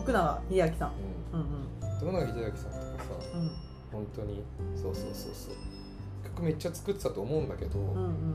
[0.02, 0.92] 徳永英明さん。
[1.32, 1.40] うん。
[1.40, 2.00] うんうん。
[2.00, 3.50] 徳永秀明さんとかさうん。
[3.92, 4.42] 本当に
[4.74, 5.54] そうそうそうそう。
[6.24, 8.34] 曲めっちゃ作ってたと思うんだけど、うんうん。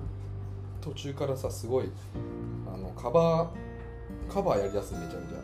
[0.79, 1.91] 途中からさすごい
[2.73, 5.37] あのカバーカバーやりだすめちゃめちゃ。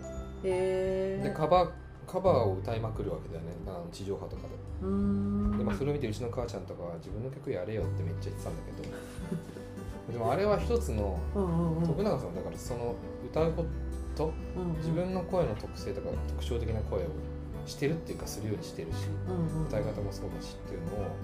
[0.45, 1.21] へえ。
[1.23, 1.69] でカバー
[2.09, 3.51] カバーを歌いまくるわけだよね。
[3.67, 4.49] あの地上波とかで。
[5.57, 8.93] で、まあ、それを見てうちの母ちゃんとかは自分の曲やれよってめっちゃ言ってたんだけど。
[10.11, 11.87] でもあれは一つのうんうんうん。
[11.87, 12.95] 徳永さんだからその
[13.25, 13.82] 歌うこと
[14.55, 14.77] うんうん。
[14.77, 17.07] 自分の声の特性とか特徴的な声を
[17.65, 19.07] してるっていうかするようにしてるし
[19.67, 21.15] 歌い方もそうだしっていうのを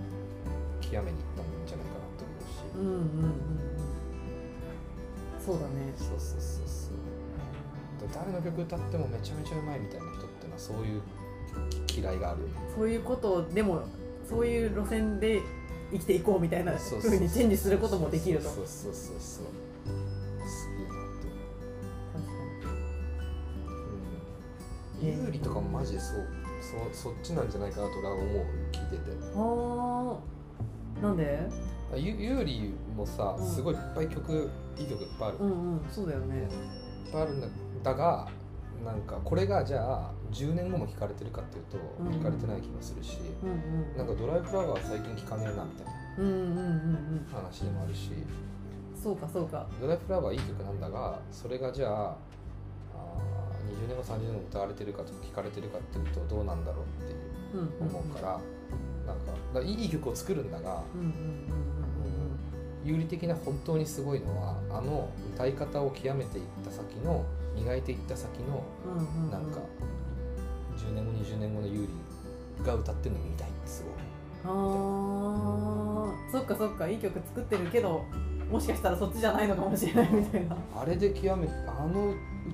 [0.82, 1.50] 極めにいったん。
[1.70, 3.32] じゃないかなと思うし、うんうんうんうん。
[5.40, 5.94] そうだね。
[5.96, 8.10] そうそうそうそう。
[8.14, 11.02] 誰の曲歌ってもめちゃめちゃうまいみたいな人っていうのはそういう
[11.94, 12.54] 嫌いがあるよね。
[12.76, 13.84] そういうことでも
[14.28, 15.42] そういう路線で
[15.92, 18.46] 生きていこうみたいなそうにチェンジすることもできると。
[18.46, 19.46] そうそうそうそう
[25.02, 26.28] 有利とかもマジでそう
[26.93, 28.28] そそっちなんじゃないかなと俺は思う
[28.72, 29.12] 聞いてて。
[29.36, 30.18] あ
[31.02, 31.39] あなんで？
[31.95, 33.45] ゆ有利もさうん。
[33.45, 36.47] すごいいっぱい曲いい曲いっぱいある、いっうんうんそうだよね。
[37.12, 37.47] ぱいあるんだ
[37.84, 38.28] だが
[38.86, 42.14] なんかこれがじゃあ10年後も聴かれてるかっていうとうん。
[42.14, 43.54] 聴かれてない気もするし、うんう
[43.95, 43.97] ん。
[43.97, 47.28] なんかドライフラワー最近聴かねえなみたいなうんうんうんうん。
[47.32, 48.12] 話でもあるし。
[49.02, 49.66] そうかそうか。
[49.82, 52.16] ドライフラワーいい曲なんだがそれがじゃあ
[53.68, 57.16] 20年後30年後歌われてるかとか聴かれてるかっていうとどうなんだろうってい
[57.60, 58.39] う思うから、
[59.07, 60.84] なんかだいい曲を作るんだが
[62.84, 68.64] 有利的な本当にすごいのはあの歌い方を極めていった先の磨いていった先の
[69.30, 69.60] なんか
[70.78, 73.93] 10年後20年後の有利が歌ってるの見たいってすごい。
[74.45, 76.32] あー。
[76.32, 78.05] そっかそっかいい曲作ってるけど
[78.49, 80.55] もしかしたらそっちじゃないのかもしれないみたいな。
[80.76, 82.14] あれで極めあの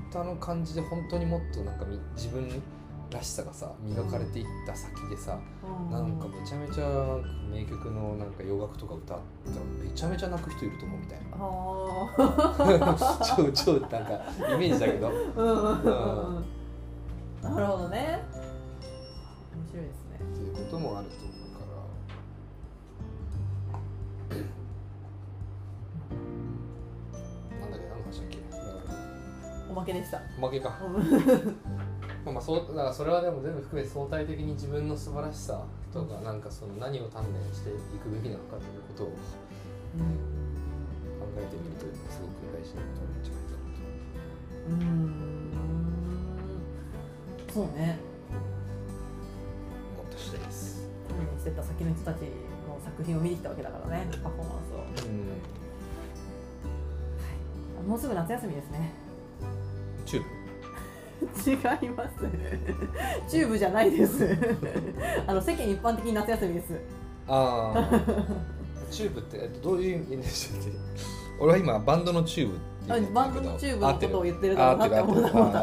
[0.10, 2.62] 歌の感じで本当にもっとなんかみ自分
[3.12, 5.40] らしさがさ磨かれていった先でさ、
[5.92, 7.20] なんかめちゃめちゃ
[7.52, 11.26] 名曲のなんか洋楽とか歌ったらめちゃめちゃ泣く人いると思うみたいな。
[11.38, 13.98] あ 超超なんか
[14.56, 15.10] イメージだけど。
[17.44, 18.24] なるほどね。
[19.54, 20.20] 面白いですね。
[20.20, 21.25] っていうこともあると
[29.86, 30.20] おまけでした。
[30.38, 30.80] おまけか。
[30.82, 30.96] うん。
[32.26, 35.64] まあまあそうだからそれはでも全部含めて相対的に自分の素晴らしさ
[35.94, 39.14] とかなんかその何を鍛錬していくべきなのかということを考
[41.38, 44.02] えてみるというのはすごく大事なことなんじゃないかなと
[44.70, 45.54] うーん。
[47.54, 48.00] そうね。
[49.94, 50.90] 思った次第です。
[51.38, 52.24] してた先の人たち
[52.68, 54.88] の作品を見に来たわけだからねパフォーマンスを、はい。
[57.82, 59.05] うん、もうすぐ夏休みですね
[60.06, 60.26] TUBE？
[61.52, 62.16] 違います。
[63.28, 64.38] チューブじゃないです。
[65.26, 66.80] あの世間一般的に夏休みです。
[67.28, 68.02] ああ
[68.92, 70.72] チューブってえっとどういう意味でしたっけ？
[71.40, 75.60] 俺は今バンドのチューブバンドのチューブのことを言ってる合だろうなって思った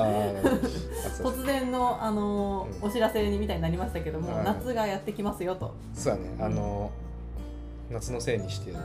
[1.23, 2.89] 突然の、あのうん。
[2.89, 4.45] お知らせにみたいになりましたけども、はい。
[4.45, 5.73] 夏がやってきますよと。
[5.95, 6.35] そうだね。
[6.41, 6.91] あの
[7.91, 8.77] 夏のせいにして聞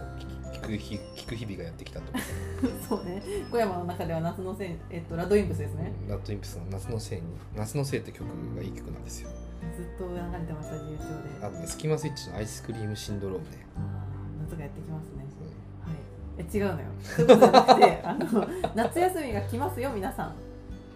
[0.61, 2.05] く日聞く日々がやってきたと。
[2.87, 3.21] そうね。
[3.51, 7.25] 小山の中では夏のせい、えっと、ラッドインプスですね、ラッドインプスの夏のせいに
[7.55, 8.25] 夏のせいって曲
[8.55, 9.29] がいい曲なんですよ。
[9.75, 11.45] ずっと流れてました自由帳で。
[11.45, 15.25] あとねスキマスイッチのアイスクリームシンドロームねあー夏がやってきますね。
[15.41, 15.91] うん。
[15.91, 15.97] はい、
[16.37, 16.87] え違うのよ。
[17.01, 20.35] そういうことじゃなくて あの夏休みが来ますよ皆さん。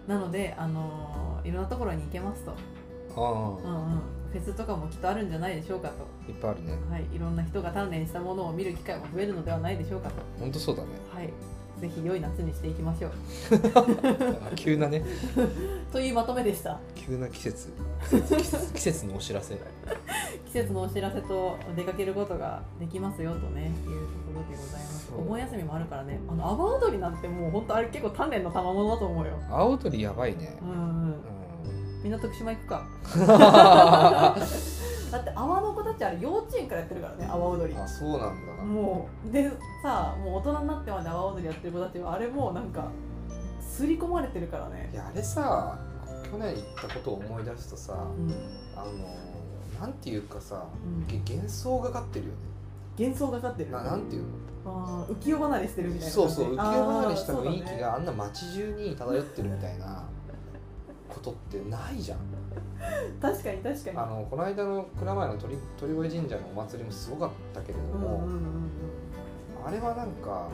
[0.08, 2.54] なのであのいろんなところに行けますと、
[3.16, 6.74] あうんうん、フェスとかもきっとあるんじゃないでしょうかと、あいっぱいあるね。
[6.90, 10.90] はい、いろんな人が鍛錬したものを見る機会も増えるのではないでしょうかと、ほんとそうだね。
[11.14, 11.30] はい、
[11.82, 13.12] ぜひ良い夏にしていきましょう。
[13.76, 15.04] あ 急なね。
[15.92, 16.80] というまとめでした。
[16.96, 17.70] 急な季節。
[18.74, 19.58] 季節のお知らせ。
[20.46, 23.92] 季節のお知らせと出かけることができますよとねいうとこ
[24.36, 25.12] ろでございます。
[25.18, 29.34] お盆休みもあるからねあの阿波踊りなんてもう本当あれ結構鍛錬の賜物だと思うよ。
[29.50, 30.58] 青鳥やばいね。
[30.62, 30.78] うんうん。
[30.78, 31.16] うん。
[32.04, 32.86] みんな徳島行くか
[35.12, 37.78] だって阿波の子たちあれ幼稚園からやってるからね阿波踊り。
[37.78, 38.64] あそうなんだ。
[38.64, 39.52] もうで
[39.84, 42.90] さもう大人になってまで阿波踊りやってる子たちはあれもうなんか
[43.60, 44.90] 刷り込まれてるからね。
[44.94, 45.78] いやあれさ
[46.32, 48.34] 去年行ったことを思い出すとさうん。
[48.76, 51.08] あのなんていうかさ、うん。
[51.08, 52.38] げ幻想がかってるよね。
[52.98, 53.72] 幻想がかってる。
[53.72, 54.28] ななんていうの？
[54.64, 60.04] あー浮世離れしてるみたいなそうそう浮世離れした雰囲気があんな街中に漂ってるみたいな
[61.14, 62.20] ことってないじゃん。
[63.22, 63.98] 確かに確かに。
[63.98, 69.68] あのこの間の蔵前の鳥鳥越神社のお祭りもすごかったけれどうんも、うんうんうん。
[69.68, 70.48] あれはなんか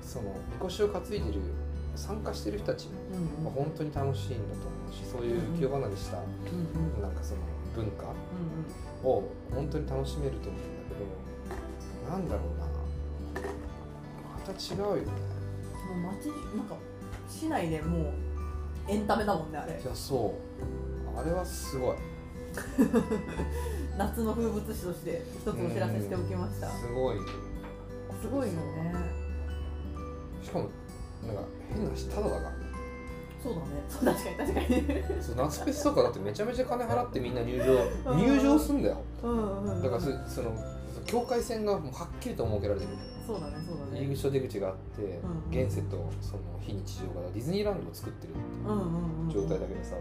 [0.00, 1.40] そのみこしを担いでる
[1.94, 2.88] 参加してる人たち
[3.44, 6.24] は本当に楽しいんだと思うしそういう浮世離れしたうん
[6.96, 7.02] うん。
[7.02, 7.40] なんかその
[7.74, 8.04] 文化
[9.04, 9.24] うんを
[9.54, 12.66] 本当に楽しめると思うんだけどなんだろうな。
[13.42, 15.12] また違うよね。
[15.94, 16.26] うんもう街
[16.56, 16.76] なんか
[17.28, 18.12] 市内でもう
[18.88, 19.72] エンタメだもんねあれ。
[19.72, 20.34] いやそ
[21.14, 21.18] う。
[21.18, 21.96] あれはすごい。
[23.96, 26.68] 夏の風物詩として一つお知らせしておきました。
[26.70, 27.16] すごい。
[28.20, 28.94] すごいよね。
[30.42, 30.68] しかも
[31.26, 32.50] なんか変な話ただだから。
[32.50, 32.56] ね
[33.42, 33.64] そうだね。
[33.88, 34.60] そ う確かに確か
[35.14, 35.22] に。
[35.22, 38.18] そう夏フェスとかだってめちゃめちゃ金払ってみんな入場うん。
[38.18, 38.98] 入場すんだよ。
[39.22, 39.82] うんうん。
[39.82, 40.52] だからそその
[41.06, 42.92] 境界線がもうはっきりと設けられてる
[43.26, 44.00] そうだねそうだね。
[44.00, 48.34] 入り口と出口があって、うん現世とその非日常がディズニーランドを作ってる
[48.66, 49.96] うんうんうん状態だけどさ、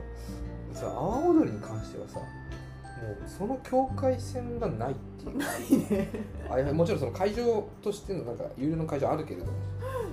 [0.73, 5.81] さ阿波踊りに関してはさもうその境界線がないっていう。
[5.81, 6.09] いいね。
[6.49, 9.51] あいやもちろんその会場としてのなんか有料の会場あるけれども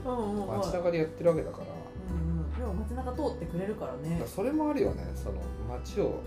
[0.07, 0.59] うんうんうん。
[0.59, 2.51] 街中でやってるわけだから,、うんうん。
[2.59, 4.23] でも街中通ってくれるからね。
[4.27, 5.05] それもあるよね。
[5.15, 5.35] その
[5.69, 6.21] 街を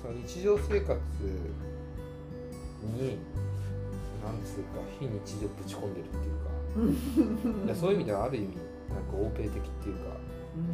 [0.00, 0.98] その日常生活
[2.96, 3.18] に
[4.24, 7.74] なんつうか非日常ぶち込んでるっていうか。
[7.74, 8.56] そういう意味ではある意味
[8.88, 10.16] なんか欧米的っていうか。
[10.56, 10.72] うん。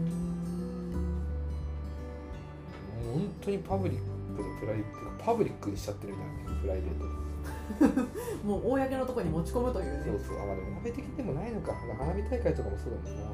[3.13, 3.99] 本当にパブリッ
[4.37, 4.85] クでプライ
[5.25, 7.29] パブリックにしちゃってるみたいなねプライベートで。
[8.45, 10.05] もう公のところに持ち込むというね。
[10.05, 10.43] そうそう。
[10.43, 11.73] あまあでも欧米的でもないのか。
[11.73, 13.29] 花火大会とかもそうだもんな。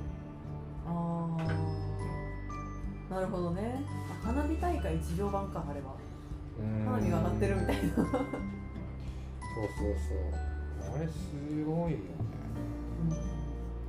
[0.86, 1.36] あ
[3.10, 3.82] あなるほどね。
[4.22, 5.94] あ花火大会地上版かあれば
[6.58, 6.84] うん。
[6.84, 7.84] 花火が上がってるみたいな
[9.54, 9.94] そうそう。
[10.84, 12.04] そうあれすごいよね。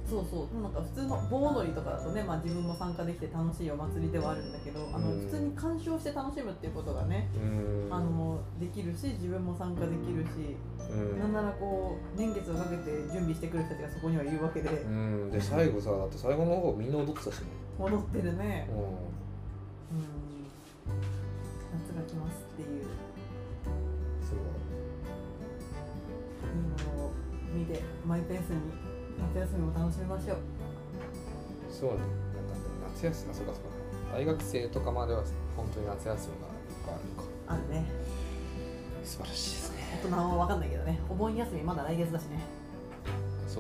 [0.08, 0.62] そうそう。
[0.62, 7.90] なんか普通の盆踊りとかだとね、まあ、自分も参加できて楽しいお祭りではあるんだけどあのうん普通に鑑賞して楽しむっていうことがねうん。
[7.92, 10.56] あのできるし自分も参加できるし
[10.92, 11.20] うん。
[11.20, 14.70] なんならこう年月をかけて準備してくる人たちがそこにはいるわけで。
[14.70, 15.32] うん。
[15.32, 17.48] で最後さだって最後の方みんな踊ってたしね。
[17.80, 18.70] 戻ってるね。
[18.70, 18.86] ううん。
[21.74, 22.86] 夏が来ますっていう
[27.56, 28.60] のを見てマイペースに
[29.34, 30.38] 夏休みも楽しみましょう。
[31.72, 31.98] そうね。
[31.98, 32.12] なんか
[32.94, 33.70] 夏休みあそうかそうか
[34.14, 35.24] 大学生とかまでは
[35.56, 37.30] 本当に夏休みがいっぱいあるのか。
[37.48, 37.86] あるね。
[39.04, 39.78] 素晴らしいですね。
[40.04, 41.00] 大人は分かんないけどね。
[41.10, 42.40] お盆休みまだ来月だしね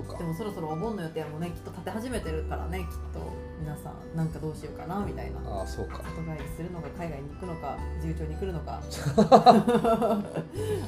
[0.01, 3.19] でもそろそろお盆の予定もねきっと立て始めてるからねきっと
[3.59, 5.39] 皆さんなんかどうしようかなみたいな。
[5.49, 5.97] ああそうか。
[6.03, 8.81] 里帰りするのか海外に行くのか自由帳に来るのか。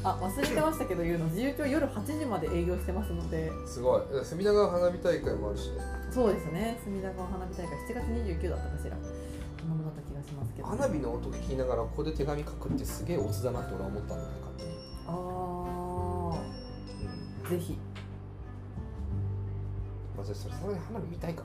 [0.03, 1.26] あ忘れてましたけど言うの。
[1.26, 3.51] 自由帳夜8時まで営業してますので。
[3.66, 4.01] すごい。
[4.24, 5.78] 隅田川花火大会もあるしね。
[6.12, 6.80] そうですね。
[6.84, 8.97] 隅田川花火大会7月29だったかしら。
[9.60, 10.68] そんなものだった気がしますけど。
[10.68, 14.72] 花火の音聞きながらここで手紙書くってすげえオツだなって俺は思ったんだよね勝手に、
[15.08, 16.32] あうん。
[16.34, 16.38] あ
[17.49, 17.74] ぜひ。
[17.74, 17.86] まあ、
[20.34, 21.43] それそれさすがに花火見たいか。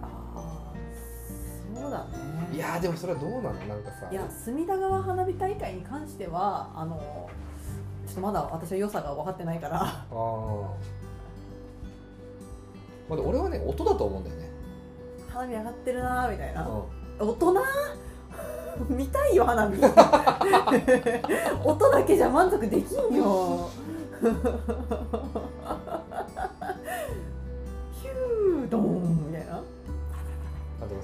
[0.00, 0.06] あ
[0.36, 0.72] あ
[1.80, 2.04] そうだね。
[2.52, 3.52] いやーでもそれはどうなの？
[3.52, 4.08] なんかさ。
[4.10, 7.28] いや隅田川花火大会に関してはあの
[8.06, 9.82] ちょっとまだ私は良さが分かってないから。
[9.82, 10.14] あー。
[13.08, 14.48] まあ、で俺はね音だと思うんだよね、
[15.30, 16.66] 花火上がってるなーみたいな。
[16.66, 16.84] う
[17.18, 17.54] 大人
[18.88, 19.76] 見たいよ花火。
[21.64, 23.68] 音だけじゃ満足できんよ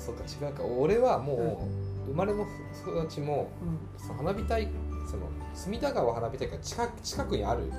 [0.00, 0.64] そうか違うか。
[0.64, 1.34] 俺はも
[2.06, 2.46] う生まれも
[2.82, 3.50] 育ちも
[3.98, 4.68] うその花火大
[5.08, 7.72] その隅田川花火大会近く近くにあるん、うん。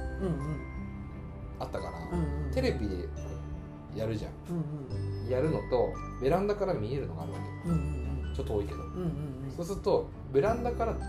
[1.60, 2.54] あったから、うんうん。
[2.54, 3.08] テレビで
[3.96, 4.32] やるじゃん。
[4.56, 7.78] うんやるのとベランダから見えるのがあるわうんうん
[8.28, 8.36] うん。
[8.36, 8.80] けちょっと多いけど。
[8.82, 9.08] うんうんう
[9.48, 9.54] ん。
[9.56, 11.00] そうするとベランダからヒ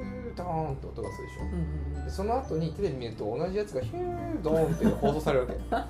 [0.00, 1.42] ュードーンって音がするでしょ。
[1.42, 5.84] うんうんでその後にテレビ見ると同じやつがヒュードーンって放送されるわ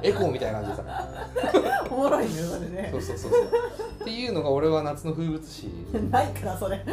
[0.00, 0.08] け。
[0.08, 1.84] エコーみたいな感じでさ。
[1.90, 2.88] おもろいねそれね。
[2.92, 3.42] そうそうそうそう。
[4.02, 5.66] っていうのが俺は夏の風物詩。
[6.10, 6.84] ないからそれ。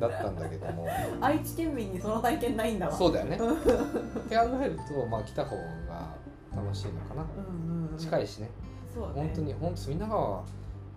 [0.00, 0.86] だったんだけども。
[1.20, 2.92] 愛知県民にその体験ないんだわ。
[2.92, 3.36] そうだよね。
[3.36, 6.14] って考えるとまあ来た方が
[6.56, 7.22] 楽しいのかな。
[7.22, 7.96] うんうんうん。
[7.96, 8.50] 近いしね。
[8.92, 9.14] そうだね。
[9.14, 10.42] 本当に本当隅田川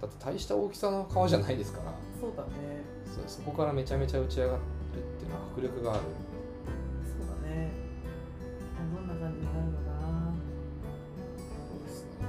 [0.02, 1.94] だって大した大きさの川じゃないですから。
[2.20, 2.82] そうだね。
[3.06, 4.62] そそこからめちゃめちゃ打ち上がるっ
[5.20, 6.02] ていうのは迫力がある。
[7.06, 7.70] そうだね。
[8.96, 10.34] どんな感じになるのかな。
[11.38, 12.26] そうですね。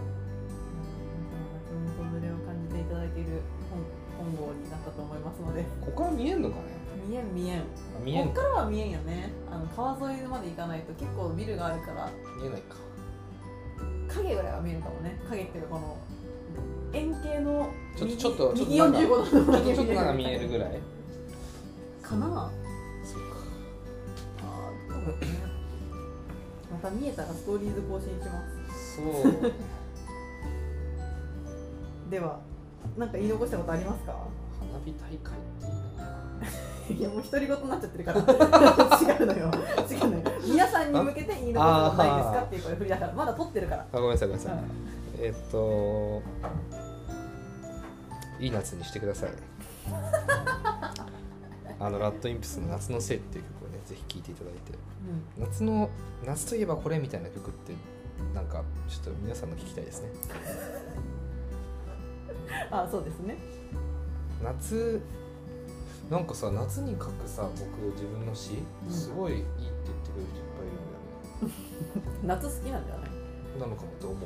[1.17, 3.41] 皆さん夏の訪れを感じていただける
[3.73, 3.81] 本
[4.21, 5.65] 本号になったと思いますので。
[5.81, 6.77] ここから見えるのかね。
[7.09, 7.65] 見見えん見えん。
[8.05, 8.27] 見えん。
[8.27, 9.33] こっからは見えんよね。
[9.51, 12.11] あの川沿いまで行かないと結構ビルがあるから。
[12.39, 12.77] 見えないか。
[14.09, 15.19] 影ぐらいは見えるかもね。
[15.29, 15.97] 影っていうかこの
[16.93, 20.79] 円形のちょっと右ちょっとちょっと右なんか45度のちょっとちょっとなんか見えるぐらい。
[22.03, 22.51] かな。
[23.05, 23.27] そうか。
[24.43, 25.03] あーそう
[26.73, 28.57] また見えたらストーリーズ更新します。
[28.97, 29.05] そう。
[32.11, 32.41] では
[32.99, 34.13] なんか言い残したことありますか？
[34.61, 35.19] 花火大会っ
[35.61, 36.19] ていいな。
[36.99, 38.21] いやもう独り言になっちゃってるから。
[38.21, 38.25] 違
[39.23, 39.51] うのよ。
[39.91, 40.25] 違うのよ。
[40.47, 43.87] 皆さんに向けて言い残したことないですかっていうこれ振りだからまだ撮ってるから。
[43.93, 44.65] あごめんなさいごめんなさい、うん
[45.23, 46.21] えっと
[48.41, 49.31] いい夏にしてください。
[51.79, 54.61] あのラッドインプスの「夏のせい」っていう曲をねぜひ聴いていただいて。
[55.39, 55.91] 夏の
[56.25, 57.73] 夏といえばこれみたいな曲って
[58.35, 60.09] なんかちょっと皆さんの聞きたいですね。
[62.71, 63.37] あそうですね。
[64.43, 65.01] 夏
[66.11, 68.93] なんかさ夏に書くさ僕自分の詩うん。
[68.93, 73.11] すごいいいって言ってくれる人いっぱいいるんだよね、 夏好きなんじゃない？
[73.61, 74.19] なのかもって思う、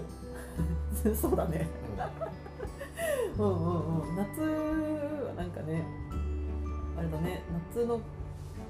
[1.14, 1.68] そうだね。
[3.38, 3.44] うん。
[3.44, 3.68] うんう
[4.02, 4.16] んうん。
[4.16, 5.84] 夏はなんかね
[6.98, 7.42] あれだね
[7.74, 8.00] 夏の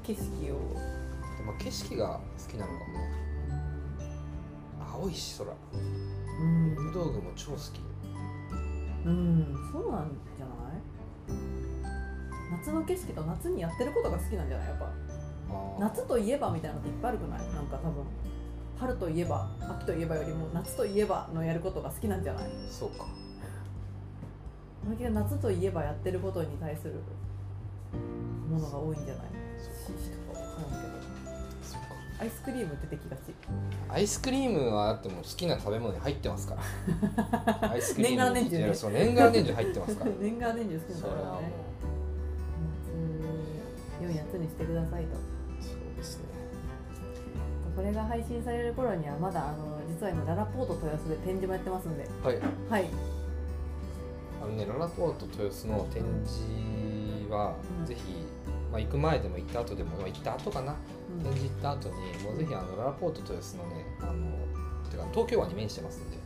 [0.02, 0.58] 景色を。
[1.38, 3.10] でも景色が好きなのかもね
[4.94, 5.50] 青いし空。
[5.50, 6.74] うん。
[6.76, 7.80] 運動具も超好き。
[9.04, 11.38] うんそうなんじゃない？
[12.58, 14.68] 夏の景色と夏にやってることが好きなんじゃない？
[14.68, 14.90] やっぱ。
[15.78, 17.38] 夏といえばみたいなのっていっぱいあるくない？
[17.54, 18.04] なんか多分
[18.78, 22.44] 春といえば秋といえばよりも夏といえばのやることが好きなんじゃない？
[22.70, 23.06] そうか。
[24.86, 26.94] 最近夏といえばやってることに対する
[28.50, 29.26] ものが多いんじゃない？
[32.18, 33.20] アイスクリーム出てきがち。
[33.90, 36.56] アイスクリームはだってもう好きな食べ物に入ってますか
[37.60, 37.70] ら。
[37.72, 38.16] アイスクリーム。
[38.16, 38.74] 年がら年中ね。
[38.74, 40.10] そう年がら年中入ってますから。
[40.20, 41.52] 年がら年中好きな食べ物ね
[44.00, 45.16] 夏良い夏にしてくださいと
[47.76, 52.08] これが配信される頃にはまだあの実は今ララポート豊洲で展示もやってますんで。
[52.24, 52.40] はい。
[52.70, 52.86] はい。
[54.42, 57.86] あのねララポート豊洲の展示は、うん。
[57.86, 58.00] ぜひ、
[58.72, 60.74] まあ、行く前でも行った後でも、まあ、行った後かな。
[61.18, 61.22] うん。
[61.22, 66.16] 展示行った後にもうぜひあのララポート豊洲のねあのてか東京湾に面してますんで。
[66.16, 66.18] う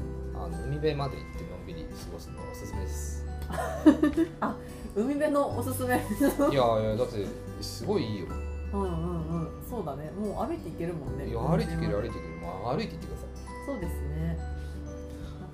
[0.00, 0.04] ん
[0.36, 3.24] あの海辺まで行ってのんびり過ごすのがおすすめです。
[4.96, 7.26] うん海辺のおすすめいやいやだって
[7.60, 8.26] すごいいいよ
[8.74, 9.62] うんうんうん。
[9.68, 10.10] そうだね。
[10.10, 11.28] もう歩いて行けるもんね。
[11.28, 13.28] いや歩いていける歩いいていける、まあ、歩いて行ってください。
[13.66, 14.38] そうですね。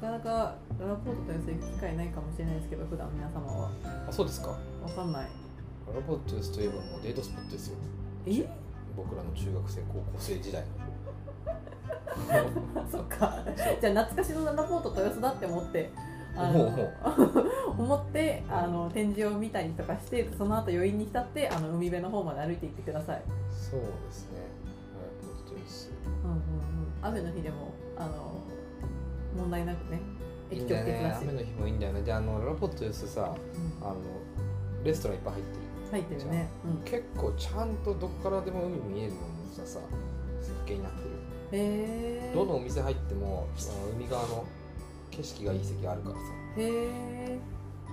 [0.00, 3.70] なかなかララポート豊洲行く機会ないかもしれないですけど普段皆様は。
[4.08, 4.48] あそうですか。
[4.48, 4.56] わ
[4.88, 5.28] かんない。
[5.86, 7.76] ララポート豊洲といえばもうデートスポットですよ。
[8.26, 8.48] え？
[8.96, 10.68] 僕らの中学生高校生時代の。
[12.90, 13.44] そっか。
[13.80, 15.90] じゃあ懐かしのララポート豊洲だって思って
[16.36, 24.38] 思ってあの展示を見たりとかしてその後余韻に浸ってあの海辺の方まで歩いて行ってください、そうですね。
[24.94, 25.90] ララポート豊洲
[26.24, 26.42] うんうんうん、
[27.02, 28.42] 雨の日でもあの
[29.36, 30.00] 問題なくね
[30.50, 31.18] 駅いいんだよね。
[31.22, 32.02] 雨の日もいいんだよね。
[32.02, 33.34] であのララポート豊洲さ
[33.80, 33.86] うん。
[33.86, 33.96] あの
[34.84, 35.60] レストランいっぱい入ってる。
[35.90, 39.80] 入ってるね、うん、結構ちゃんとどこからでも海見えるようにしたさ
[40.40, 41.10] 設計になってる。
[41.52, 43.48] へえどのお店入っても
[43.96, 44.44] 海側の
[45.11, 46.20] 景色がいい席あるからさ。
[46.56, 47.38] へえ。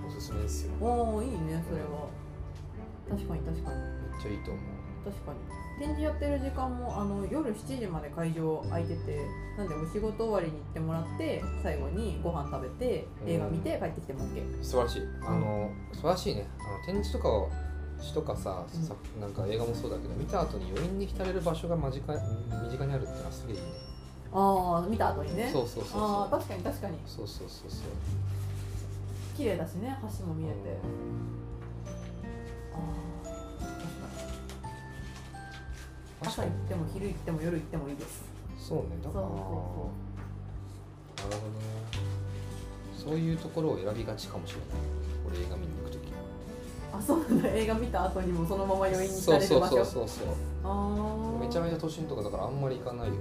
[0.06, 0.72] おすすめですよ。
[0.80, 2.08] おおいいねそれは。
[3.08, 3.76] 確かに確かに。
[3.76, 5.10] めっちゃいいと思う。
[5.10, 5.38] 確かに。
[5.78, 9.20] 展示やってる時間もあの夜7時まで会場空いてて
[9.56, 15.02] なんでお仕事終わりに行ってもらって最後にご飯食べて映画見て帰ってきても OK 素晴らしい。
[15.22, 16.48] あの、素晴らしいね。
[16.58, 17.48] あの展示とかを
[18.00, 18.82] 詩とかさ、うん。
[18.82, 22.12] さなんか映画もそうだけど見た後に余韻に浸れる場所が間近
[22.64, 23.66] 身近にあるってのはすげえいいね
[24.32, 25.50] ああ見た後にね。
[25.52, 26.98] そうそうそうああそう確かに確かに。
[27.06, 27.80] そうそうそうそう。
[29.36, 30.56] 綺麗だしね橋も見えて。
[32.74, 32.76] あ
[33.24, 33.64] あ
[36.24, 36.48] 確かに。
[36.48, 38.24] 朝行っても昼行っても夜行ってもいいです。
[38.58, 39.24] そうねだから。
[39.26, 39.34] そう
[41.16, 41.42] なるほどね。
[42.96, 44.68] そういうところを選びがちかもしれない。
[45.26, 45.98] 俺映画見に行く時。
[46.92, 47.48] あそうなんだ。
[47.48, 49.76] 映画見た後にもそのまま余韻に浸そうそうれる場所。
[49.76, 50.26] そうそうそう
[50.64, 53.20] ああめちゃめちゃ都心とかだからあんまり行かないよね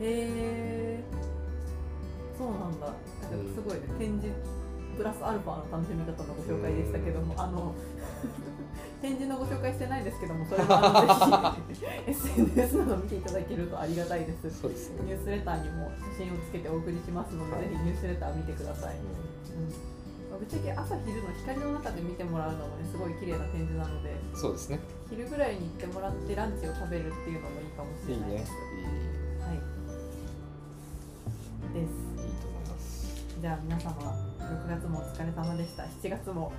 [0.00, 1.00] へえ
[2.36, 2.86] そうなんだ。
[2.86, 3.80] なんかすごいね。
[3.98, 4.28] 展示
[4.98, 7.72] プラスアルファの楽しみ方のご紹介でしたけどもあの
[9.00, 14.50] 展示のご紹介してないですけどもそれはぜひ SNS など見ていただけるとありがたいです。
[14.58, 15.86] そうですね、ニュースレターにも
[16.18, 24.80] 写真をつけてお送りしますので、ぜひニュースレター見てください、ううん、ぶっちゃけ朝昼の光の中で見てもらうのもねすごい綺麗な展示なのでん、そうですね。
[25.08, 28.50] 昼ぐらいに行ってもらってランチを食べるっていうのもいいかもしいいねれないです。
[28.50, 28.58] は
[31.72, 31.92] です。
[32.24, 33.26] いいと思います。
[33.40, 33.92] じゃあ皆様
[34.38, 35.82] 6月もお疲れ様でした。
[35.84, 36.52] 7月も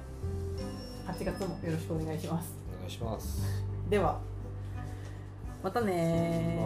[1.07, 2.53] 8月もよろしくお願いします。
[2.75, 3.63] お願いします。
[3.89, 4.19] では
[5.63, 6.59] またね